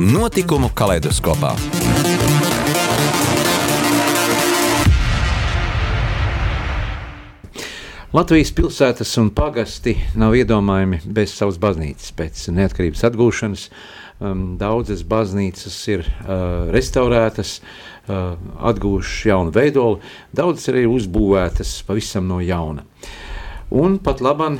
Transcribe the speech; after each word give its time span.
Notikumu 0.00 0.70
kaleidoskopā. 0.72 1.50
Latvijas 8.16 8.52
pilsētas 8.56 9.12
un 9.20 9.28
pagasti 9.36 9.92
nav 10.16 10.32
iedomājami 10.38 11.02
bez 11.04 11.34
savas 11.36 11.58
baznīcas. 11.60 12.08
Pēc 12.16 12.40
neatkarības 12.56 13.04
atgūšanas 13.10 13.66
um, 13.68 14.46
daudzas 14.60 15.04
baznīcas 15.04 15.76
ir 15.92 16.06
uh, 16.06 16.72
restaurētas, 16.72 17.58
uh, 17.60 18.32
atgūšas 18.72 19.26
jaunu 19.28 19.52
veidolu, 19.52 20.00
daudzas 20.32 20.72
arī 20.72 20.86
uzbūvētas 20.88 21.82
pavisam 21.84 22.32
no 22.32 22.40
jauna. 22.40 22.86
Un 23.72 23.94
pat 24.04 24.20
labam 24.20 24.58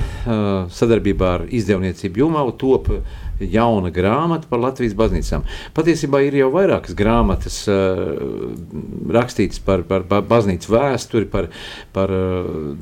sadarbībā 0.72 1.26
ar 1.36 1.42
izdevniecību 1.52 2.22
Jumavu 2.22 2.54
top 2.56 2.86
jauna 3.50 3.92
grāmata 3.94 4.48
par 4.50 4.62
Latvijas 4.62 4.94
baznīcām. 4.98 5.46
Patiesībā 5.76 6.22
ir 6.26 6.36
jau 6.40 6.50
vairākas 6.54 6.96
grāmatas 6.98 7.62
rakstītas 9.12 9.62
par, 9.64 9.84
par 9.88 10.06
baznīcu 10.06 10.74
vēsturi, 10.74 11.28
par, 11.32 11.50
par 11.96 12.12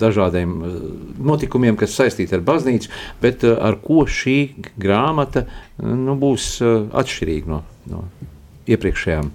dažādiem 0.01 0.57
notikumiem, 1.31 1.79
kas 1.81 1.97
saistīti 1.99 2.37
ar 2.39 2.45
baznīcu, 2.47 2.91
bet 3.23 3.47
ar 3.51 3.81
ko 3.85 4.05
šī 4.09 4.39
grāmata 4.81 5.47
nu, 5.81 6.17
būs 6.21 6.57
atšķirīga 6.63 7.51
no, 7.51 7.63
no 7.91 8.05
iepriekšējām. 8.71 9.33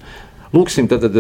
Lūksim 0.56 0.88
tad, 0.88 1.04
tad 1.04 1.18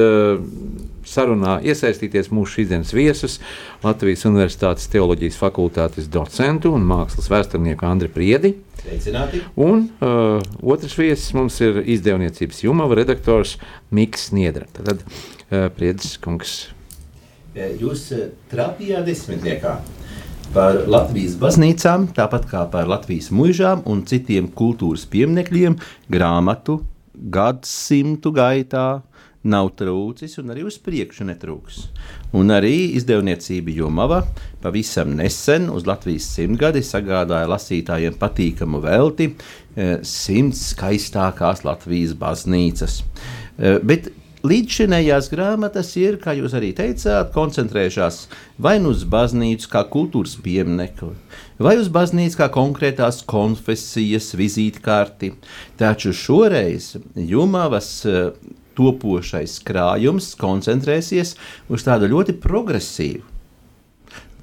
sarunā 1.08 1.58
iesaistīties 1.66 2.32
mūsu 2.34 2.60
šīsdienas 2.60 2.94
viesus, 2.96 3.40
Latvijas 3.86 4.26
Universitātes 4.28 4.90
teoloģijas 4.94 5.40
fakultātes 5.40 6.10
docentu 6.12 6.74
un 6.76 6.86
mākslas 6.88 7.30
vēsturnieku 7.32 7.88
Andri 7.88 8.12
Priedi. 8.12 8.56
Sveicināti. 8.82 9.42
Un 9.62 9.88
uh, 10.04 10.40
otrs 10.62 10.98
viesis 11.00 11.34
mums 11.38 11.58
ir 11.66 11.82
izdevniecības 11.84 12.64
jumava 12.66 13.00
redaktors 13.02 13.56
Miks 13.96 14.32
Niedra. 14.36 14.68
Tad 14.76 15.06
uh, 15.06 15.68
Priedis 15.76 16.18
kungs. 16.22 16.58
Jūs 17.56 18.10
uh, 18.14 18.28
trapījā 18.52 19.06
desmitniekā 19.06 19.78
par 20.56 20.84
Latvijas 20.88 21.38
baznīcām, 21.40 22.10
tāpat 22.16 22.46
kā 22.52 22.66
par 22.72 22.90
Latvijas 22.90 23.32
muižām 23.34 23.82
un 23.90 24.04
citiem 24.08 24.52
kultūras 24.56 25.08
pieminekļiem, 25.12 25.80
grāmatu 26.12 26.82
gadsimtu 27.16 28.32
gaitā, 28.36 29.02
nav 29.46 29.72
trūcis 29.80 30.40
un 30.42 30.52
arī 30.54 30.66
uz 30.68 30.78
priekšu 30.82 31.28
netrūks. 31.30 31.86
Un 32.36 32.52
arī 32.54 32.92
izdevniecība 32.98 33.74
Jumava 33.76 34.24
pavisam 34.64 35.14
nesen 35.20 35.70
uz 35.74 35.86
Latvijas 35.88 36.28
simtgadi 36.36 36.84
sagādāja 36.86 37.50
lasītājiem 37.54 38.18
patīkamu 38.22 38.82
velti 38.84 39.32
eh, 39.32 39.98
simts 40.02 40.72
skaistākās 40.74 41.66
Latvijas 41.68 42.16
baznīcas. 42.20 43.02
Eh, 43.02 43.80
bet 43.86 44.12
līdzšinējās 44.46 45.30
grāmatas 45.32 45.94
ir, 45.98 46.20
kā 46.22 46.36
jūs 46.38 46.54
arī 46.58 46.72
teicāt, 46.78 47.32
koncentrējušās 47.36 48.20
vai 48.62 48.76
nu 48.82 48.92
uz 48.94 49.06
baznīcu 49.10 49.70
kā 49.72 49.86
kultūras 49.94 50.36
pieminiektu, 50.46 51.14
vai 51.62 51.78
uz 51.82 51.90
baznīcu 51.94 52.42
kā 52.42 52.50
konkrētās 52.54 53.24
konfesijas 53.30 54.34
vizītkarti. 54.38 55.34
Taču 55.80 56.14
šoreiz 56.14 56.96
Jumavas 57.16 57.90
eh, 58.10 58.30
topošais 58.78 59.60
krājums 59.66 60.34
koncentrēsies 60.40 61.36
uz 61.72 61.88
tādu 61.88 62.12
ļoti 62.12 62.38
progresīvu, 62.44 63.24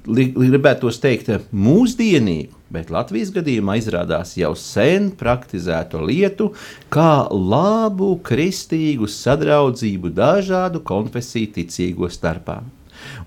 gribētu 0.03 0.91
teikt, 0.99 1.31
mūsdienīgu, 1.55 2.53
bet 2.73 2.91
Latvijas 2.91 3.31
gadījumā 3.31 3.77
izrādās 3.79 4.35
jau 4.37 4.53
sen 4.57 5.11
praktizēto 5.15 6.01
lietu, 6.03 6.51
kā 6.91 7.27
labu 7.31 8.17
kristīgu 8.25 9.07
sadraudzību 9.07 10.11
dažādu 10.13 10.83
konfesiju 10.83 11.53
ticīgo 11.59 12.09
starpā. 12.11 12.61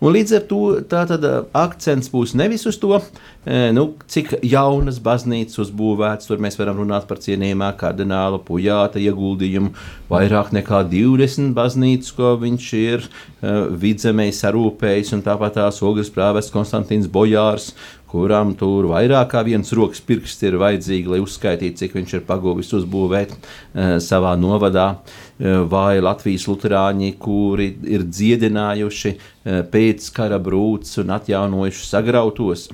Un 0.00 0.14
līdz 0.14 0.36
ar 0.38 0.44
to 0.48 0.60
tātad, 0.88 1.24
akcents 1.56 2.10
būs 2.12 2.34
nevis 2.38 2.66
uz 2.68 2.78
to, 2.80 2.96
nu, 3.46 3.84
cik 4.10 4.32
jaunas 4.46 4.96
baznīcas 5.02 5.60
uzbūvētas, 5.66 6.26
tur 6.26 6.40
mēs 6.42 6.58
varam 6.58 6.80
runāt 6.82 7.06
par 7.06 7.20
cienījumā 7.22 7.72
kardināla 7.78 8.40
Pujāta 8.42 8.98
ieguldījumu, 9.02 9.70
vairāk 10.10 10.50
nekā 10.56 10.82
20 10.90 11.54
baznīcas, 11.56 12.10
ko 12.16 12.34
viņš 12.42 12.70
ir 12.80 13.06
vidzemē 13.84 14.26
sarūpējis, 14.34 15.14
un 15.14 15.22
tāpat 15.26 15.60
tās 15.60 15.78
ogres 15.86 16.10
prāvests 16.10 16.54
Konstantīns 16.54 17.06
Bojārs, 17.12 17.70
kuram 18.10 18.54
tur 18.58 18.88
vairāk 18.92 19.32
kā 19.34 19.42
viens 19.46 19.72
rokas 19.76 20.00
pirksts 20.04 20.44
ir 20.46 20.56
vajadzīgi, 20.60 21.10
lai 21.10 21.20
uzskaitītu, 21.22 21.80
cik 21.82 21.96
viņš 21.98 22.14
ir 22.18 22.26
paguvis 22.28 22.72
uzbūvēt 22.78 23.34
e, 23.34 23.38
savā 24.02 24.34
novadā, 24.38 24.86
e, 24.94 25.56
vai 25.68 25.98
Latvijas 26.02 26.46
luterāņi, 26.48 27.12
kuri 27.22 27.72
ir 27.96 28.06
dziedinājuši 28.06 29.12
e, 29.12 29.18
pēc 29.72 30.08
kara 30.16 30.38
brūces 30.42 31.02
un 31.02 31.12
atjaunojuši 31.18 31.88
sagrautos, 31.90 32.68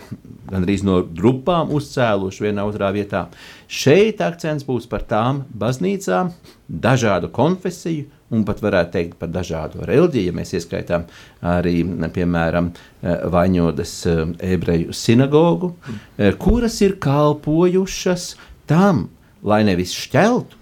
gandrīz 0.63 0.85
no 0.87 1.03
drupām 1.03 1.73
uzcēluši 1.75 2.47
vienā 2.47 2.65
otrā 2.69 2.93
vietā. 2.95 3.27
Šeit 3.67 4.21
akcents 4.23 4.65
būs 4.65 4.87
par 4.89 5.03
tām 5.11 5.45
baznīcām, 5.59 6.33
dažādu 6.69 7.31
konfesiju 7.35 8.07
un 8.33 8.47
pat 8.49 8.63
varētu 8.65 8.93
teikt 8.95 9.19
par 9.21 9.29
dažādu 9.29 9.85
reliģiju, 9.85 10.31
ja 10.31 10.37
mēs 10.37 10.55
ieskaitām 10.57 11.05
arī, 11.45 11.83
piemēram, 12.15 12.71
Vaņodas 13.03 13.93
eh, 14.09 14.23
ebreju 14.55 14.95
sinagogu, 14.97 15.75
eh, 16.17 16.33
kuras 16.41 16.79
ir 16.81 16.97
kalpojušas 17.03 18.31
tam, 18.71 19.09
lai 19.43 19.61
nevis 19.69 19.93
šķeltu, 19.99 20.62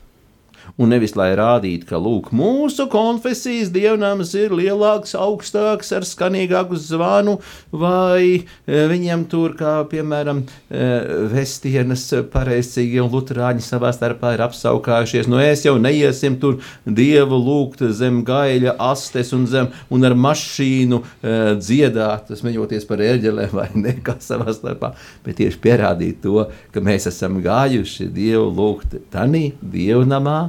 un 0.81 0.95
nevis 0.95 1.13
lai 1.19 1.31
rādītu, 1.37 1.87
ka 1.91 1.99
lūk, 2.01 2.31
mūsu 2.37 2.87
konfesijas 2.91 3.69
dievnams 3.75 4.33
ir 4.39 4.55
lielāks, 4.57 5.13
augstāks, 5.19 5.93
ar 5.97 6.07
skanīgāku 6.09 6.79
zvanu, 6.81 7.37
vai 7.69 8.23
e, 8.41 8.45
viņiem 8.91 9.27
tur, 9.31 9.55
kā 9.59 9.75
piemēram, 9.91 10.43
e, 10.71 10.89
Vestienas 11.35 12.07
pareizcīgi 12.33 13.03
un 13.03 13.11
luterāņi 13.13 13.65
savā 13.65 13.93
starpā 13.95 14.33
ir 14.37 14.45
apsaukājušies, 14.47 15.29
nu 15.31 15.43
es 15.45 15.67
jau 15.67 15.77
neiesim 15.81 16.39
tur 16.41 16.61
dievu 16.87 17.37
lūgt 17.37 17.85
zem 17.97 18.23
gaļa 18.27 18.79
astes 18.91 19.35
un 19.37 19.45
zem, 19.51 19.69
un 19.93 20.09
ar 20.09 20.17
mašīnu 20.17 21.03
e, 21.03 21.37
dziedāt, 21.61 22.33
smejoties 22.41 22.89
par 22.89 23.05
ērģelēm 23.05 23.57
vai 23.61 23.69
nekā 23.77 24.17
savā 24.25 24.57
starpā, 24.57 24.95
bet 25.27 25.43
tieši 25.43 25.61
pierādīt 25.61 26.25
to, 26.25 26.49
ka 26.73 26.85
mēs 26.85 27.11
esam 27.13 27.43
gājuši 27.45 28.09
dievu 28.17 28.49
lūgt 28.57 28.97
tanī, 29.13 29.51
dievnamā, 29.61 30.41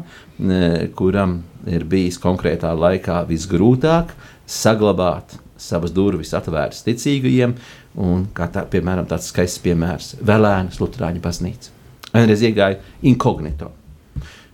kuram 0.97 1.41
ir 1.69 1.85
bijis 1.85 2.17
konkrētā 2.21 2.71
laikā 2.73 3.21
visgrūtāk 3.29 4.15
saglabāt 4.49 5.37
savas 5.61 5.93
durvis 5.93 6.33
atvērtas 6.33 6.81
ticīgajiem, 6.87 7.53
un 8.01 8.25
kā 8.33 8.47
tā, 8.51 8.63
piemēram 8.69 9.05
tāds 9.09 9.29
skaists 9.31 9.61
piemērs- 9.61 10.15
Vēlēnas 10.29 10.79
Lutāņu 10.81 11.21
baznīca. 11.21 11.69
Vienreiz 12.11 12.41
iegāja 12.41 12.79
inkognito. 13.07 13.71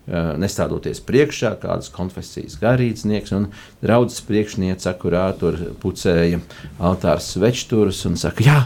Nestādoties 0.07 1.01
priekšā, 1.03 1.57
kādas 1.59 1.89
konfesijas 1.91 2.55
garīdznieks 2.61 3.33
un 3.35 3.49
draudzes 3.83 4.21
priekšniece, 4.23 4.93
kurā 5.01 5.25
tur 5.39 5.57
pucēja 5.81 6.39
altāra 6.79 7.19
svečturus 7.19 8.05
un 8.07 8.15
saka, 8.15 8.43
jā, 8.43 8.61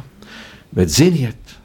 bet 0.73 0.93
ziniet, 0.93 1.55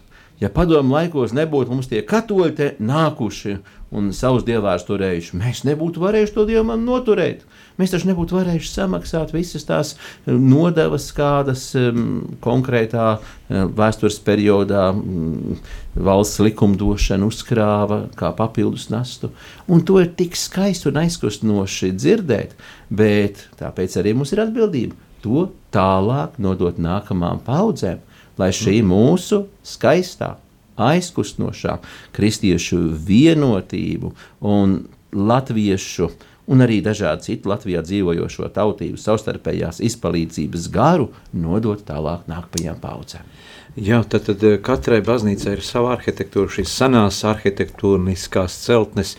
ja 0.41 0.51
padomu 0.53 0.97
laikos 0.97 1.35
nebūtu 1.37 1.73
mums 1.73 1.89
tie 1.91 2.03
katoļi 2.07 2.55
te 2.57 2.69
nākuši 2.83 3.57
un 3.97 4.11
savus 4.17 4.45
dievvvārdus 4.47 4.85
turējuši, 4.89 5.37
mēs 5.39 5.63
nebūtu 5.67 6.03
varējuši 6.03 6.35
to 6.35 6.45
dievu 6.49 6.65
man 6.69 6.83
noturēt. 6.85 7.45
Mēs 7.79 7.93
taču 7.93 8.09
nebūtu 8.11 8.37
varējuši 8.37 8.71
samaksāt 8.73 9.33
visas 9.35 9.67
tās 9.69 9.93
um, 9.95 10.41
nodevas, 10.51 11.07
kādas 11.17 11.69
um, 11.79 12.25
konkrētā 12.45 13.07
um, 13.17 13.71
vēstures 13.79 14.19
periodā 14.27 14.89
um, 14.91 15.57
valsts 15.95 16.43
likumdošana 16.43 17.29
uzkrāva 17.29 18.03
kā 18.19 18.33
papildus 18.37 18.89
nastu. 18.93 19.31
Un 19.71 19.85
to 19.87 20.01
ir 20.03 20.13
tik 20.19 20.37
skaisti 20.37 20.91
un 20.91 21.01
aizkustinoši 21.05 21.95
dzirdēt, 21.97 22.57
bet 22.91 23.47
tāpēc 23.61 24.01
arī 24.03 24.17
mums 24.19 24.35
ir 24.35 24.45
atbildība 24.45 24.99
to 25.25 25.49
tālāk 25.75 26.37
nodot 26.43 26.77
nākamajām 26.81 27.41
paudzēm, 27.47 28.03
lai 28.41 28.53
šī 28.55 28.81
mūsu 28.87 29.45
skaistā 29.67 30.37
aizkustinošā 30.77 31.79
kristiešu 32.17 32.81
vienotību 33.09 34.13
un 34.45 34.79
latviešu 35.17 36.11
un 36.47 36.63
arī 36.63 36.79
dažādu 36.85 37.25
citu 37.27 37.51
Latvijā 37.51 37.83
dzīvojošo 37.83 38.49
tautību 38.55 39.01
savstarpējās 39.01 39.81
izpalīdzības 39.89 40.69
garu 40.75 41.09
nodot 41.35 41.83
tālāk 41.89 42.29
nākamajām 42.31 42.79
paudzēm. 42.83 43.33
Jā, 43.77 43.99
tad, 44.09 44.25
tad 44.25 44.45
eh, 44.47 44.55
katrai 44.65 45.03
baznīcai 45.05 45.57
ir 45.59 45.65
sava 45.65 45.91
arhitektūra, 45.99 46.49
šīs 46.55 46.77
senās 46.79 47.19
arhitektūriskās 47.29 48.55
celtnes 48.63 49.17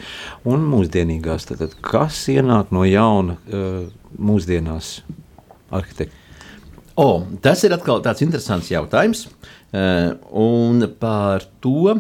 un 0.49 0.63
mūsdienīgās. 0.71 1.45
Tad, 1.51 1.61
tad 1.61 1.75
kas 1.85 2.23
ienāk 2.33 2.71
no 2.73 2.81
jauna 2.87 3.37
uh, 3.37 3.83
mūsdienās 4.17 4.95
arhitektūra? 5.69 6.16
Oh, 6.97 7.21
tas 7.45 7.61
ir 7.61 7.75
atkal 7.75 8.01
tāds 8.01 8.23
interesants 8.25 8.71
jautājums. 8.73 9.27
Uh, 9.67 10.15
un 10.39 10.81
par 10.97 11.43
to 11.61 11.91
uh, 11.91 11.99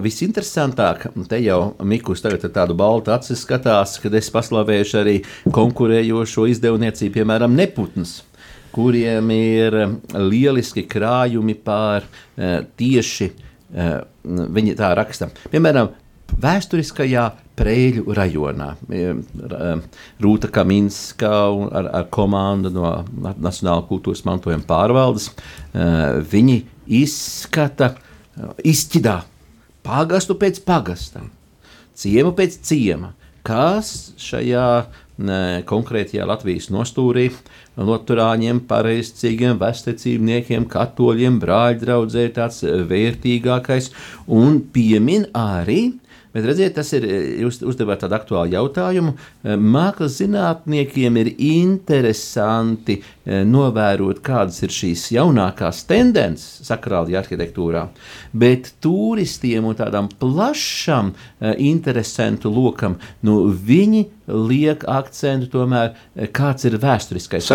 visinteresantāk, 0.00 1.08
te 1.28 1.40
jau 1.42 1.74
Mikls 1.84 2.22
tagad 2.22 2.46
ar 2.46 2.52
tādu 2.54 2.76
baltu 2.78 3.12
aci 3.12 3.36
skatās, 3.36 3.98
kad 4.00 4.14
es 4.16 4.30
paslavēšu 4.32 5.00
arī 5.02 5.16
konkurējošo 5.52 6.46
izdevniecību, 6.54 7.16
piemēram, 7.18 7.58
Neputns 7.58 8.20
kuriem 8.72 9.30
ir 9.34 9.76
lieliski 10.16 10.86
krājumi 10.88 11.56
pār 11.64 12.06
eh, 12.36 12.62
tieši 12.76 13.30
viņi 14.22 14.74
tā 14.76 14.90
raksta. 14.96 15.30
Piemēram, 15.52 15.88
vēsturiskajā 16.42 17.22
Prēļu 17.58 18.14
rajonā. 18.16 18.70
Rūta 20.24 20.48
Kaminska 20.52 21.32
ar, 21.68 21.90
ar 22.00 22.06
komandu 22.14 22.72
no 22.72 22.92
Nacionālā 23.12 23.82
kultūras 23.90 24.24
mantojuma 24.24 24.64
pārvaldes. 24.68 25.28
Viņi 26.32 26.62
izskata, 27.02 27.92
izķidā 28.64 29.20
pagastu 29.84 30.38
pēc 30.40 30.62
pagasta, 30.64 31.26
ciemu 31.98 32.32
pēc 32.38 32.56
ciema, 32.64 33.12
kas 33.44 34.12
šajā 34.22 34.66
konkrētajā 35.68 36.24
Latvijas 36.26 36.70
nostūrī 36.72 37.28
Loturāņiem, 37.76 38.62
pareizcīgiem, 38.68 39.58
vestecībniekiem, 39.60 40.66
katoļiem, 40.72 41.38
brāļdraudzē 41.42 42.26
tāds 42.36 42.62
vērtīgākais 42.64 43.90
un 44.28 44.60
piemin 44.72 45.28
arī 45.36 45.92
Bet 46.32 46.46
redziet, 46.48 46.72
tas 46.78 46.88
ir, 46.96 47.04
jūs 47.42 47.60
uzdevāt 47.68 48.00
tādu 48.00 48.16
aktuālu 48.16 48.54
jautājumu. 48.54 49.12
Mākslas 49.44 50.16
zinātniekiem 50.22 51.18
ir 51.20 51.28
interesanti 51.36 52.96
eh, 53.02 53.42
novērot, 53.44 54.22
kādas 54.24 54.62
ir 54.64 54.72
šīs 54.72 55.10
jaunākās 55.12 55.82
tendences 55.90 56.62
sakrālajā 56.68 57.20
arhitektūrā, 57.20 57.84
bet 58.32 58.72
turistiem 58.84 59.68
un 59.68 59.76
tādam 59.76 60.08
plašam 60.22 61.12
eh, 61.12 61.52
interesantu 61.68 62.52
lokam, 62.52 62.96
nu, 63.28 63.42
viņi 63.52 64.06
liek 64.32 64.88
akcentu 64.88 65.50
tomēr, 65.52 65.92
eh, 66.16 66.32
kāds 66.32 66.64
ir 66.68 66.78
vēsturiskais 66.80 67.52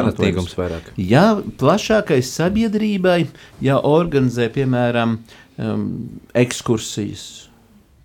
vairāk. 0.59 0.93
Ja 1.01 1.25
plašākai 1.57 2.21
sabiedrībai, 2.21 3.19
ja 3.65 3.81
organizē, 3.81 4.51
piemēram, 4.53 5.17
um, 5.57 5.91
ekskursijas, 6.37 7.46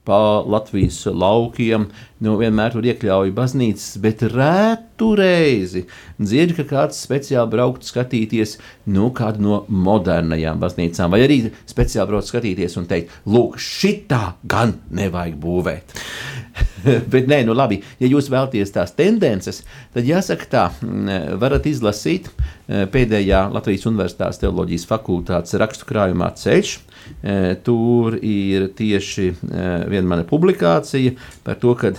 pa 0.04 0.43
Latvijas 0.46 1.04
laukiem. 1.06 1.87
Nu, 2.22 2.37
vienmēr 2.38 2.75
tur 2.75 2.87
iekļauj 2.87 3.32
baznīcas, 3.34 3.96
bet 4.02 4.22
rētu 4.31 5.12
reizi 5.19 5.84
dzird, 6.20 6.54
ka 6.58 6.66
kāds 6.70 7.00
speciāli 7.02 7.50
braukt 7.50 7.87
skatīties 7.87 8.56
nu, 8.94 9.10
kādu 9.14 9.43
no 9.46 9.60
modernajām 9.66 10.62
baznīcām, 10.62 11.14
vai 11.14 11.25
arī 11.26 11.38
speciāli 11.70 12.14
braukt 12.14 12.31
skatīties 12.31 12.78
un 12.78 12.87
teikt, 12.90 13.14
lūk, 13.26 13.58
šitā 13.62 14.37
gan 14.43 14.76
nevajag 14.94 15.38
būvēt. 15.43 15.96
bet 17.12 17.28
nē, 17.31 17.43
nu 17.49 17.56
labi, 17.56 17.81
ja 18.02 18.10
jūs 18.10 18.31
vēlaties 18.32 18.75
tās 18.75 18.94
tendences, 18.99 19.62
tad 19.94 20.08
jāsaka 20.08 20.49
tā, 20.50 20.64
mm, 20.82 21.37
varat 21.43 21.69
izlasīt 21.70 22.28
eh, 22.28 22.87
pēdējā 22.93 23.44
Latvijas 23.54 23.88
Universitātes 23.90 24.43
teoloģijas 24.43 24.88
fakultātes 24.90 25.58
rakstu 25.62 25.88
krājumā 25.88 26.32
ceļš, 26.38 26.78
Eh, 27.22 27.56
tur 27.62 28.16
ir 28.19 28.69
tieši 28.76 29.28
eh, 29.28 29.84
viena 29.90 30.08
mana 30.14 30.25
publikācija 30.26 31.14
par 31.44 31.58
to, 31.62 31.75
ka 31.78 31.93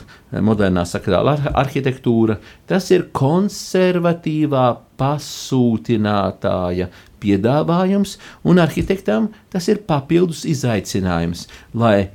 modernā 0.44 0.84
sakrāla 0.88 1.38
arhitektūra. 1.54 2.40
Tas 2.68 2.90
ir 2.92 3.08
konservatīvā 3.16 4.66
pasūtinātāja 5.04 6.88
piedāvājums, 7.24 8.18
un 8.48 8.60
arhitektam 8.64 9.30
tas 9.52 9.68
ir 9.72 9.82
papildus 9.88 10.44
izaicinājums, 10.50 11.46
lai 11.80 11.96
e, 12.04 12.10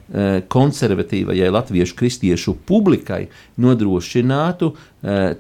konservatīvajai 0.53 1.49
latviešu 1.55 1.97
kristiešu 1.99 2.57
publikai 2.69 3.27
nodrošinātu 3.61 4.73
e, 4.73 4.77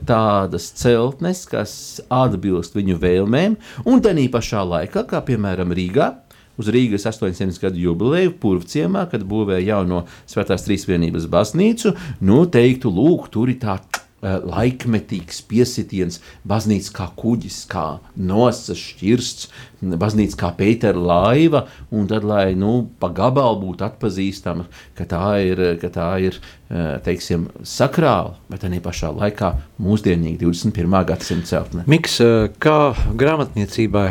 tādas 0.08 0.70
celtnes, 0.80 1.44
kas 1.50 1.74
atbilst 2.12 2.76
viņu 2.78 2.96
vēlmēm, 3.02 3.58
un 3.88 4.04
tā 4.04 4.16
pašā 4.32 4.64
laikā, 4.64 5.04
kā 5.08 5.22
piemēram 5.28 5.76
Rīgā, 5.76 6.10
uz 6.58 6.72
Rīgas 6.74 7.06
800 7.08 7.60
gadu 7.62 7.80
jubileju 7.84 8.34
Purvciemā, 8.40 9.06
kad 9.12 9.24
būvēja 9.28 9.76
jauno 9.76 10.02
Svētās 10.28 10.66
Trīsvienības 10.66 11.28
baznīcu, 11.30 11.94
nu, 12.26 12.42
teiktu, 12.50 12.92
lūk, 12.92 13.30
tur 13.34 13.52
ir 13.52 13.60
tā 13.62 13.78
laikmetīgs 14.22 15.42
piesitiens, 15.46 16.18
baznīca 16.48 16.94
kā 16.96 17.06
kuģis, 17.18 17.58
kā 17.70 17.84
nosas 18.18 18.80
šķirsts, 18.82 19.48
baznīca 19.78 20.38
kā 20.40 20.50
Pētera 20.58 20.98
laiva, 20.98 21.64
un 21.94 22.08
tad, 22.10 22.26
lai 22.26 22.56
nu, 22.58 22.88
pa 22.98 23.12
gabalu 23.14 23.60
būtu 23.62 23.86
atpazīstama, 23.86 24.66
ka 24.98 25.06
tā 25.06 25.22
ir, 25.46 25.62
ka 25.78 25.90
tā 25.94 26.08
ir 26.24 26.38
eh, 26.40 26.98
teiksim, 27.04 27.46
sakrāla, 27.62 28.34
bet 28.50 28.66
arī 28.66 28.82
pašā 28.82 29.12
laikā 29.14 29.52
mūsdienīga 29.86 30.42
21. 30.42 30.98
gadsimta 31.12 31.52
celtne. 31.52 31.86
Miks, 31.90 32.18
eh, 32.24 32.50
kā 32.58 32.78
grāmatniecībā 33.22 34.06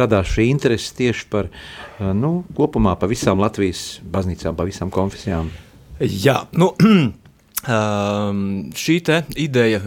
radās 0.00 0.32
šī 0.32 0.48
interese 0.54 0.96
tieši 0.96 1.28
par 1.32 1.52
nu, 2.00 2.38
kopumā 2.56 2.96
pa 2.96 3.10
visām 3.10 3.42
Latvijas 3.42 4.00
baznīcām, 4.08 4.56
pa 4.56 4.64
visām 4.68 4.92
konfesijām? 4.92 5.52
Jā, 6.00 6.40
nu, 6.56 6.72
Uh, 7.62 8.32
šī 8.74 8.96
ideja 9.38 9.78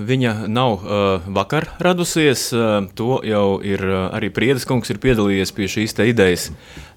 nav 0.48 0.77
uh, 0.80 1.25
vakar 1.27 1.68
radusies. 1.83 2.48
Uh, 2.56 2.88
to 2.95 3.19
jau 3.27 3.60
ir 3.68 3.83
uh, 3.83 4.06
arī 4.16 4.30
Priedes 4.31 4.63
kungs 4.63 4.94
ir 4.94 5.01
piedalījies 5.04 5.51
pie 5.51 5.68
šīs 5.68 5.98
idejas 6.07 6.51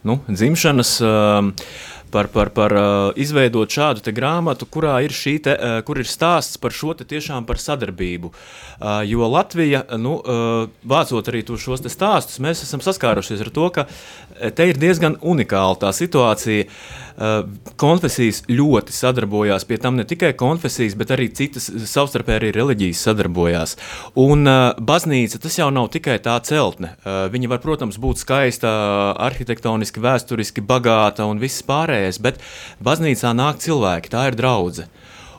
nu, 0.07 0.21
dzimšanas. 0.31 0.93
Uh, 1.03 1.51
par, 2.13 2.29
par, 2.33 2.51
par 2.57 2.75
uh, 2.75 2.85
izveidot 3.17 3.71
šādu 3.71 4.15
grāmatu, 4.15 4.67
kurā 4.67 4.99
ir, 5.05 5.15
te, 5.45 5.55
uh, 5.55 5.81
kur 5.87 6.01
ir 6.01 6.09
stāsts 6.09 6.61
par 6.61 6.75
šo 6.75 6.95
tiešām 6.99 7.47
par 7.49 7.61
sadarbību. 7.63 8.33
Uh, 8.33 9.03
jo 9.09 9.27
Latvija, 9.29 9.85
nu, 9.99 10.19
vācot 10.89 11.29
arī 11.31 11.43
šos 11.47 11.83
stāstus, 11.91 12.41
mēs 12.43 12.63
esam 12.65 12.81
saskārušies 12.85 13.43
ar 13.45 13.51
to, 13.55 13.69
ka 13.75 13.87
te 14.55 14.69
ir 14.71 14.79
diezgan 14.81 15.19
unikāla 15.21 15.79
tā 15.83 15.93
situācija. 15.95 16.67
Eh, 17.19 17.39
konfesijas 17.75 18.45
ļoti 18.47 18.95
sadarbojās, 18.95 19.65
pie 19.67 19.77
tam 19.83 19.97
ne 19.99 20.05
tikai 20.07 20.31
konfesijas, 20.39 20.95
bet 20.95 21.11
arī 21.11 21.27
citas 21.35 21.65
savstarpēji 21.67 22.39
arī 22.39 22.51
reliģijas 22.55 23.01
sadarbojās. 23.09 23.75
Un 24.23 24.47
baznīca 24.79 25.41
tas 25.43 25.59
jau 25.59 25.67
nav 25.75 25.89
tikai 25.91 26.21
tā 26.23 26.37
celtne. 26.47 26.93
Viņa 27.05 27.51
var, 27.51 27.59
protams, 27.65 27.99
būt 27.99 28.23
skaista, 28.23 28.71
arhitektoniski, 29.27 30.03
vēsturiski 30.05 30.63
bagāta 30.63 31.27
un 31.27 31.43
viss 31.43 31.65
pārējais, 31.67 31.98
bet 32.23 32.41
baznīcā 32.85 33.35
nāk 33.37 33.61
cilvēki, 33.65 34.13
tā 34.15 34.29
ir 34.31 34.39
draudzene. 34.39 34.91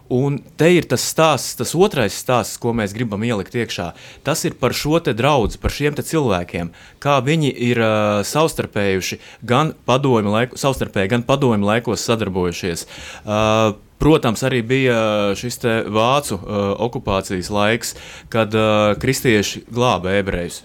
Un 0.09 0.39
te 0.57 0.71
ir 0.73 0.87
tas 0.89 1.03
stāsts, 1.05 1.53
tas 1.59 1.75
otrais 1.77 2.15
stāsts, 2.17 2.57
ko 2.57 2.71
mēs 2.73 2.95
gribam 2.97 3.21
ielikt 3.21 3.53
iekšā. 3.53 3.91
Tas 4.25 4.41
ir 4.47 4.55
par 4.57 4.73
šo 4.73 4.97
te 5.05 5.13
draugu, 5.13 5.59
par 5.61 5.69
šiem 5.69 5.93
cilvēkiem, 5.93 6.71
kā 6.97 7.19
viņi 7.21 7.51
ir 7.69 7.81
uh, 7.83 8.21
savstarpējuši, 8.25 9.19
gan 9.45 9.75
padomju 9.85 10.33
laiku, 10.33 10.57
savstarpēji, 10.57 11.11
gan 11.13 11.27
padomju 11.29 11.69
laikos 11.69 12.07
sadarbojušies. 12.09 12.87
Uh, 13.21 13.77
Protams, 13.99 14.39
arī 14.47 14.61
bija 14.63 14.99
šis 15.35 15.59
vācu 15.91 16.37
uh, 16.37 16.69
okupācijas 16.87 17.49
laiks, 17.51 17.97
kad 18.31 18.55
uh, 18.55 18.95
kristieši 18.95 19.65
glāba 19.67 20.15
ebrejus 20.21 20.61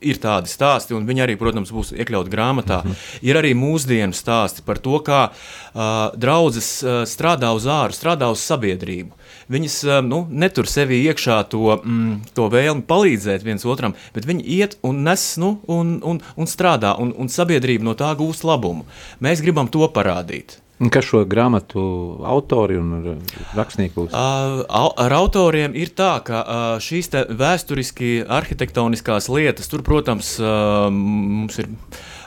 ir 0.00 0.20
tādi 0.22 0.50
stāsti, 0.50 0.94
un 0.96 1.06
viņi 1.08 1.24
arī, 1.24 1.36
protams, 1.40 1.72
būs 1.74 1.92
iekļauti 1.96 2.32
grāmatā. 2.32 2.82
Mm 2.84 2.90
-hmm. 2.90 3.22
Ir 3.22 3.40
arī 3.40 3.54
mūsdienu 3.54 4.14
stāsti 4.14 4.62
par 4.64 4.78
to, 4.78 4.98
kā 5.04 5.30
uh, 5.30 6.14
draudzes 6.16 6.82
uh, 6.82 7.02
strādā 7.04 7.54
uz 7.54 7.66
āru, 7.66 7.92
strādā 7.92 8.30
uz 8.30 8.40
sabiedrību. 8.40 9.10
Viņas 9.48 9.76
uh, 9.84 10.04
nu, 10.04 10.26
netur 10.30 10.66
sevī 10.66 11.02
iekšā 11.08 11.48
to, 11.48 11.80
mm, 11.84 12.20
to 12.34 12.48
vēlmi 12.48 12.82
palīdzēt 12.82 13.42
viens 13.42 13.64
otram, 13.64 13.94
bet 14.14 14.26
viņi 14.26 14.44
iet 14.44 14.78
un 14.82 15.02
nes 15.02 15.36
nu, 15.36 15.60
un, 15.66 16.00
un, 16.04 16.20
un 16.36 16.46
strādā, 16.46 16.98
un, 16.98 17.14
un 17.18 17.28
sabiedrība 17.28 17.84
no 17.84 17.94
tā 17.94 18.14
gūst 18.16 18.44
labumu. 18.44 18.84
Mēs 19.20 19.42
gribam 19.42 19.68
to 19.68 19.88
parādīt. 19.88 20.58
Kas 20.78 21.08
šo 21.08 21.24
grāmatu 21.26 21.82
autori 22.22 22.76
un 22.78 23.18
rakstnieki 23.58 23.96
būs? 23.96 24.12
Uh, 24.14 24.60
ar 24.70 25.14
autoriem 25.16 25.74
ir 25.74 25.90
tā, 25.98 26.12
ka 26.22 26.42
uh, 26.44 26.66
šīs 26.82 27.10
vēsturiski 27.34 28.20
arhitektoniskās 28.22 29.26
lietas, 29.32 29.66
tur, 29.72 29.82
protams, 29.86 30.36
uh, 30.38 30.86
mums 30.94 31.58
ir. 31.64 31.72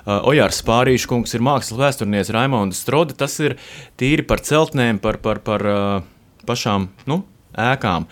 Ojārs 0.01 0.63
Spārīšs 0.63 1.03
kungs 1.05 1.35
ir 1.37 1.43
mākslas 1.45 1.77
vēsturnieks 1.77 2.31
Raimonds 2.33 2.79
Strode. 2.81 3.13
Tas 3.13 3.35
ir 3.37 3.53
tīri 4.01 4.23
par 4.25 4.41
celtnēm, 4.41 4.97
par, 4.97 5.19
par, 5.21 5.43
par 5.45 5.61
pašām 6.49 6.87
nu, 7.05 7.19
ēkām. 7.53 8.07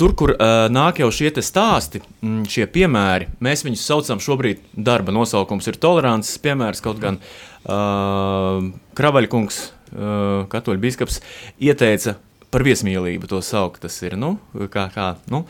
Tur, 0.00 0.14
kur 0.16 0.32
uh, 0.32 0.66
nāk 0.72 1.02
jau 1.02 1.10
šie 1.12 1.28
stāsti, 1.44 2.00
mm, 2.24 2.48
šie 2.52 2.64
piemēri, 2.72 3.30
mēs 3.44 3.66
viņus 3.68 3.84
saucam 3.84 4.20
šobrīd, 4.20 4.64
darba 4.72 5.12
nosaukums 5.12 5.68
ir 5.68 5.76
tolerants 5.80 6.34
piemērs, 6.40 6.82
kaut 6.84 7.04
gan 7.04 7.20
uh, 7.20 7.55
Kravaļkungs, 7.66 9.60
uh, 9.96 10.46
katoļu 10.52 10.82
biskups, 10.82 11.20
ieteica 11.58 12.16
par 12.54 12.64
viesmīlību 12.66 13.28
to 13.30 13.42
saukt. 13.44 13.82
Tas 13.84 13.96
ir 14.06 14.16
nu, 14.20 14.36
kā, 14.72 14.86
kā, 14.94 15.12
nu, 15.32 15.42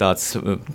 tāds, 0.00 0.32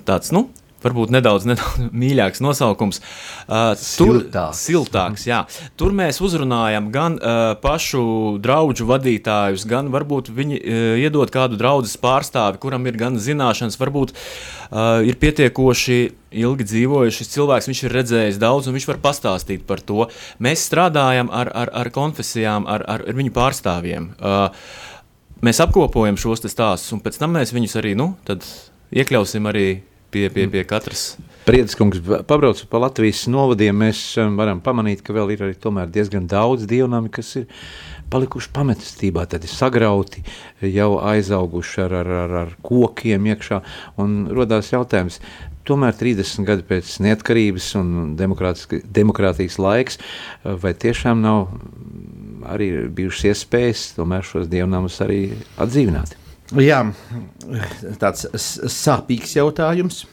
tāds 0.08 0.32
nu, 0.34 0.48
varbūt 0.85 1.13
nedaudz, 1.13 1.47
nedaudz 1.51 1.89
mīļāks 1.91 2.43
nosaukums. 2.43 3.01
Uh, 3.47 3.73
tur, 3.97 4.21
siltāks. 4.23 4.63
siltāks 4.63 5.27
jā. 5.27 5.43
tur 5.79 5.95
mēs 5.95 6.21
uzrunājam 6.23 6.89
gan 6.93 7.17
uh, 7.19 7.53
pašu 7.61 8.37
draugu 8.43 8.87
vadītājus, 8.87 9.67
gan 9.69 9.91
varbūt 9.93 10.31
viņi 10.33 10.59
uh, 10.59 10.81
iedod 11.01 11.31
kādu 11.33 11.59
draugu 11.59 11.89
pārstāvi, 12.01 12.59
kuram 12.61 12.85
ir 12.89 12.97
gan 12.99 13.17
zināšanas, 13.21 13.77
varbūt 13.79 14.13
uh, 14.13 15.03
ir 15.05 15.17
pietiekoši 15.21 15.99
ilgi 16.43 16.67
dzīvojušs 16.69 17.31
cilvēks, 17.33 17.69
viņš 17.69 17.83
ir 17.85 17.95
redzējis 17.97 18.41
daudz, 18.41 18.67
un 18.67 18.77
viņš 18.77 18.87
var 18.89 18.99
pastāstīt 19.03 19.67
par 19.69 19.83
to. 19.85 20.07
Mēs 20.43 20.65
strādājam 20.69 21.29
ar, 21.33 21.51
ar, 21.53 21.71
ar 21.83 21.91
konfesijām, 21.93 22.67
ar, 22.69 22.85
ar, 22.89 23.05
ar 23.07 23.19
viņu 23.19 23.33
pārstāvjiem. 23.35 24.11
Uh, 24.17 24.65
mēs 25.45 25.61
apkopojam 25.63 26.17
šos 26.19 26.45
stāstus, 26.47 26.91
un 26.95 27.03
pēc 27.03 27.19
tam 27.21 27.35
mēs 27.37 27.53
viņus 27.55 27.79
arī 27.81 27.95
nu, 27.99 28.13
iekļausim 28.93 29.49
arī 29.49 29.67
pie, 30.13 30.27
pie, 30.34 30.48
pie 30.51 30.63
katras. 30.70 31.15
Priediskungs, 31.43 32.00
pabraucot 32.29 32.70
pa 32.72 32.79
Latvijas 32.86 33.25
novadiem, 33.27 33.75
mēs 33.75 34.00
um, 34.22 34.38
varam 34.39 34.62
pamanīt, 34.63 35.01
ka 35.03 35.15
vēl 35.15 35.34
ir 35.34 35.41
arī 35.43 35.88
diezgan 35.91 36.29
daudz 36.29 36.67
dievnami, 36.70 37.12
kas 37.12 37.34
ir 37.41 37.50
palikuši 38.13 38.51
pametstībā, 38.53 39.25
tad 39.27 39.43
ir 39.43 39.51
sagrauti, 39.51 40.24
jau 40.62 40.93
aizauguši 41.01 41.82
ar, 41.84 41.98
ar, 42.03 42.13
ar, 42.22 42.38
ar 42.46 42.53
kokiem 42.63 43.27
iekšā, 43.34 43.60
un 44.00 44.15
rodās 44.32 44.72
jautājums, 44.72 45.20
tomēr 45.67 45.98
30 46.00 46.48
gadi 46.48 46.67
pēc 46.70 46.96
neatkarības 47.03 47.70
un 47.82 47.93
demokrātijas 48.20 49.60
laiks, 49.60 50.00
vai 50.43 50.75
tiešām 50.79 51.24
nav 51.24 51.48
arī 52.53 52.74
bijušas 52.93 53.32
iespējas 53.34 53.88
tomēr 53.98 54.27
šos 54.27 54.51
dievnamus 54.51 55.00
arī 55.03 55.24
atdzīvināt? 55.58 56.22
Jā, 56.53 56.83
tāds 57.98 58.27
sāpīgs 58.69 59.31
jautājums. 59.39 60.03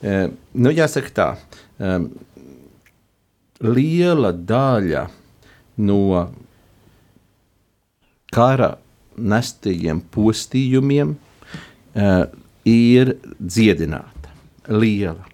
E, 0.00 0.30
nu, 0.56 0.70
jāsaka 0.72 1.10
tā, 1.12 1.26
e, 1.76 1.90
liela 3.68 4.30
daļa 4.32 5.02
no 5.84 6.00
kara 8.32 8.70
nestajiem 9.20 10.00
postījumiem 10.14 11.12
e, 11.12 12.08
ir 12.64 13.14
dziedināta. 13.36 14.32
Liela. 14.70 15.26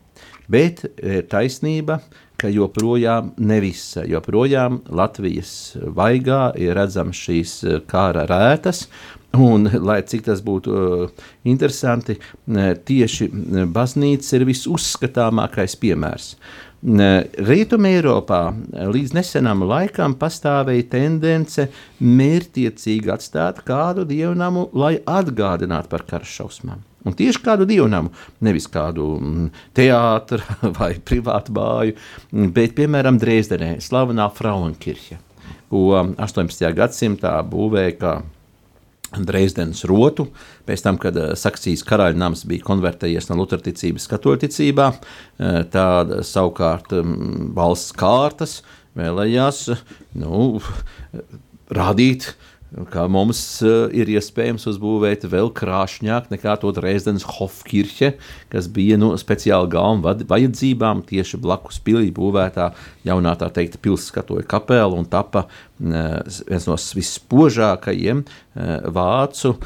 Bet 0.50 0.82
taisnība, 1.30 2.00
ka 2.38 2.50
joprojām 2.50 3.32
nevisa, 3.38 4.04
joprojām 4.06 4.80
Latvijas 4.90 5.76
vaigā 5.96 6.50
ir 6.60 6.74
redzams 6.78 7.18
šīs 7.18 7.54
kara 7.90 8.26
rētas, 8.30 8.86
Un, 9.36 9.68
lai 9.84 9.98
cik 10.06 10.22
tas 10.28 10.40
būtu 10.40 10.72
uh, 10.72 11.24
interesanti, 11.44 12.14
tieši 12.46 13.26
baznīca 13.74 14.38
ir 14.38 14.46
visuzskatāmākais 14.48 15.74
piemērs. 15.82 16.30
Rietumē 16.86 17.90
Eiropā 17.96 18.40
līdz 18.94 19.14
nesenam 19.16 19.64
laikam 19.66 20.14
pastāvēja 20.20 20.84
tendence 20.92 21.64
mērķiecīgi 21.98 23.10
atstāt 23.10 23.62
kādu 23.66 24.04
dievnamu, 24.06 24.68
lai 24.76 24.98
atgādinātu 25.00 25.90
par 25.90 26.04
kara 26.06 26.28
šausmām. 26.28 26.84
Un 27.06 27.14
tieši 27.14 27.42
kādu 27.42 27.66
dievnamu, 27.66 28.10
nevis 28.42 28.66
kādu 28.70 29.08
teātru 29.74 30.42
vai 30.78 30.92
privātu 30.98 31.54
bāju, 31.56 31.96
bet, 32.54 32.76
piemēram, 32.78 33.18
Dresdenē, 33.22 33.76
slavenā 33.82 34.28
Frauenkirche, 34.36 35.18
ko 35.70 35.88
18. 35.96 36.70
gadsimtā 36.76 37.38
būvēja 37.50 37.98
kā 37.98 38.16
Dresdenes 39.14 39.84
rotu, 39.88 40.26
pēc 40.66 40.82
tam, 40.82 40.98
kad 41.02 41.16
uh, 41.20 41.34
Saksijas 41.38 41.84
karaļa 41.86 42.18
nams 42.18 42.44
bija 42.48 42.64
konvertējies 42.66 43.30
no 43.30 43.38
luterticības 43.42 44.08
katoļticībā, 44.10 44.88
uh, 44.92 45.60
tāda 45.72 46.22
savukārt 46.26 46.96
um, 46.98 47.52
valsts 47.56 47.94
kārtas 47.96 48.60
vēlējās 48.96 49.62
nu, 50.18 50.58
rādīt 51.76 52.32
kā 52.90 53.06
mums 53.10 53.40
uh, 53.64 53.86
ir 53.94 54.10
iespējams 54.10 54.66
uzbūvēt 54.72 55.26
vēl 55.30 55.52
krāšņāk 55.56 56.30
nekā 56.32 56.56
to 56.62 56.72
Dresdenes 56.74 57.26
Hofkirche, 57.36 58.14
kas 58.52 58.68
bija 58.72 58.98
nu, 59.00 59.12
speciāli 59.20 59.70
galvu 59.72 60.14
vajadzībām 60.28 61.04
tieši 61.06 61.40
blakus 61.42 61.78
pilī 61.84 62.10
būvētā 62.14 62.72
jaunā 63.06 63.36
tā 63.38 63.48
teikt 63.54 63.78
pilskatoja 63.84 64.46
kapela 64.50 64.98
un 64.98 65.06
tapa 65.10 65.46
uh, 65.46 66.20
viens 66.48 66.68
no 66.68 66.76
visspožākajiem 66.98 68.24
uh, 68.26 68.74
vācu 68.98 69.54
uh, 69.54 69.62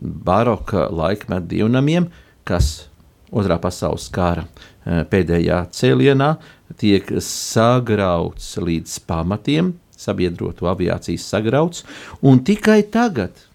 baroka 0.00 0.86
laikmeta 0.94 1.50
dievnamiem, 1.50 2.08
kas 2.46 2.90
otrā 3.30 3.58
pasaules 3.62 4.08
kara 4.14 4.46
uh, 4.46 5.02
pēdējā 5.10 5.64
cēlienā 5.74 6.34
tiek 6.80 7.10
sagrauts 7.24 8.54
līdz 8.62 9.00
pamatiem, 9.10 9.74
sabiedroto 10.00 10.70
aviācijas 10.70 11.28
sagrauts, 11.30 11.84
un 12.22 12.42
tikai 12.44 12.82
tagad, 12.92 13.46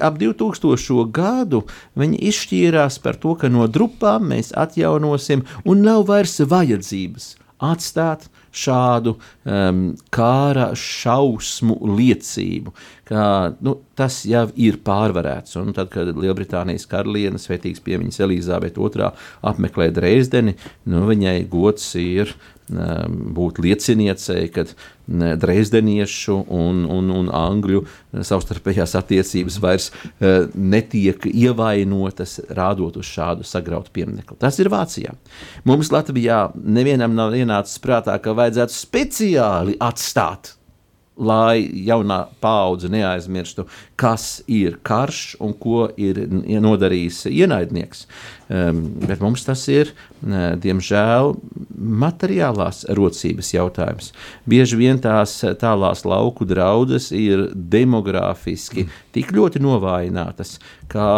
ap 0.00 0.18
2000. 0.18 1.06
gadu, 1.14 1.62
viņi 1.94 2.20
izšķīrās 2.30 2.98
par 3.02 3.18
to, 3.22 3.36
ka 3.38 3.50
no 3.52 3.68
drupām 3.70 4.32
mēs 4.32 4.52
atjaunosim, 4.56 5.46
un 5.64 5.84
nav 5.86 6.08
vairs 6.10 6.40
vajadzības 6.42 7.34
atstāt 7.62 8.26
šādu 8.56 9.14
um, 9.16 9.80
kāra 10.12 10.70
šausmu 10.76 11.76
liecību, 11.96 12.72
ka 13.08 13.22
nu, 13.64 13.76
tas 13.96 14.22
jau 14.28 14.46
ir 14.60 14.78
pārvarēts. 14.84 15.56
Un 15.60 15.72
tad, 15.76 15.90
kad 15.92 16.12
Lielbritānijas 16.16 16.88
karaliene, 16.90 17.40
svētīgs 17.40 17.84
piemiņas 17.84 18.22
Elizabete 18.26 18.80
II 18.80 19.10
apmeklē 19.46 19.90
Dresdeni, 19.96 20.56
nu, 20.90 21.04
viņai 21.08 21.38
gods 21.52 21.88
ir 22.00 22.32
būt 22.68 23.60
lieciniecei, 23.62 24.48
kad 24.50 24.72
dresdeniešu 25.06 26.34
un, 26.50 26.82
un, 26.90 27.12
un 27.14 27.28
angļu 27.30 27.84
savstarpējās 28.26 28.96
attiecības 28.98 29.58
vairs 29.62 29.86
e, 29.92 30.32
netiek 30.58 31.28
ievainotas, 31.30 32.40
rādot 32.50 32.98
uz 32.98 33.06
šādu 33.06 33.46
sagrautu 33.46 33.94
pieminiektu. 33.94 34.34
Tas 34.42 34.58
ir 34.58 34.72
Vācijā. 34.72 35.14
Mums 35.68 35.92
Latvijā 35.94 36.48
nevienam 36.58 37.14
nav 37.14 37.36
ienācis 37.38 37.78
prātā, 37.82 38.18
ka 38.18 38.34
vajadzētu 38.34 38.74
speciāli 38.74 39.78
atstāt 39.78 40.55
lai 41.16 41.64
jaunā 41.86 42.26
paudze 42.42 42.90
neaizmirstu, 42.92 43.66
kas 43.96 44.42
ir 44.50 44.76
karš 44.86 45.36
un 45.42 45.54
ko 45.56 45.86
ir 45.96 46.20
nodarījis 46.62 47.24
ienaidnieks. 47.30 48.04
Um, 48.46 48.82
bet 49.02 49.22
mums 49.24 49.42
tas 49.46 49.64
ir, 49.72 49.90
diemžēl, 50.22 51.32
materiālās 52.04 52.84
rocības 52.94 53.50
jautājums. 53.56 54.12
Bieži 54.46 54.78
vien 54.78 55.00
tās 55.02 55.40
tālās 55.60 56.04
lauku 56.06 56.46
draudzes 56.46 57.10
ir 57.16 57.48
demogrāfiski 57.54 58.86
tik 59.16 59.34
ļoti 59.34 59.64
novājinātas, 59.64 60.58
ka 60.92 61.08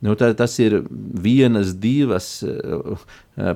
Nu, 0.00 0.14
tā, 0.16 0.30
tas 0.32 0.54
ir 0.62 0.78
vienas, 1.20 1.74
divas 1.76 2.38
uh, 2.46 2.96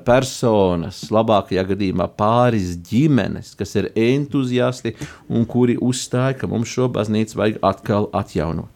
personas, 0.06 1.02
labākajā 1.14 1.64
gadījumā 1.70 2.08
pāris 2.18 2.74
ģimenes, 2.88 3.54
kas 3.58 3.74
ir 3.80 3.90
entuziasti 3.94 4.94
un 5.28 5.46
kuri 5.48 5.78
uzstāja, 5.80 6.38
ka 6.40 6.50
mums 6.50 6.72
šo 6.72 6.90
baznīcu 6.94 7.40
vajag 7.40 7.58
atkal 7.64 8.08
atjaunot. 8.16 8.70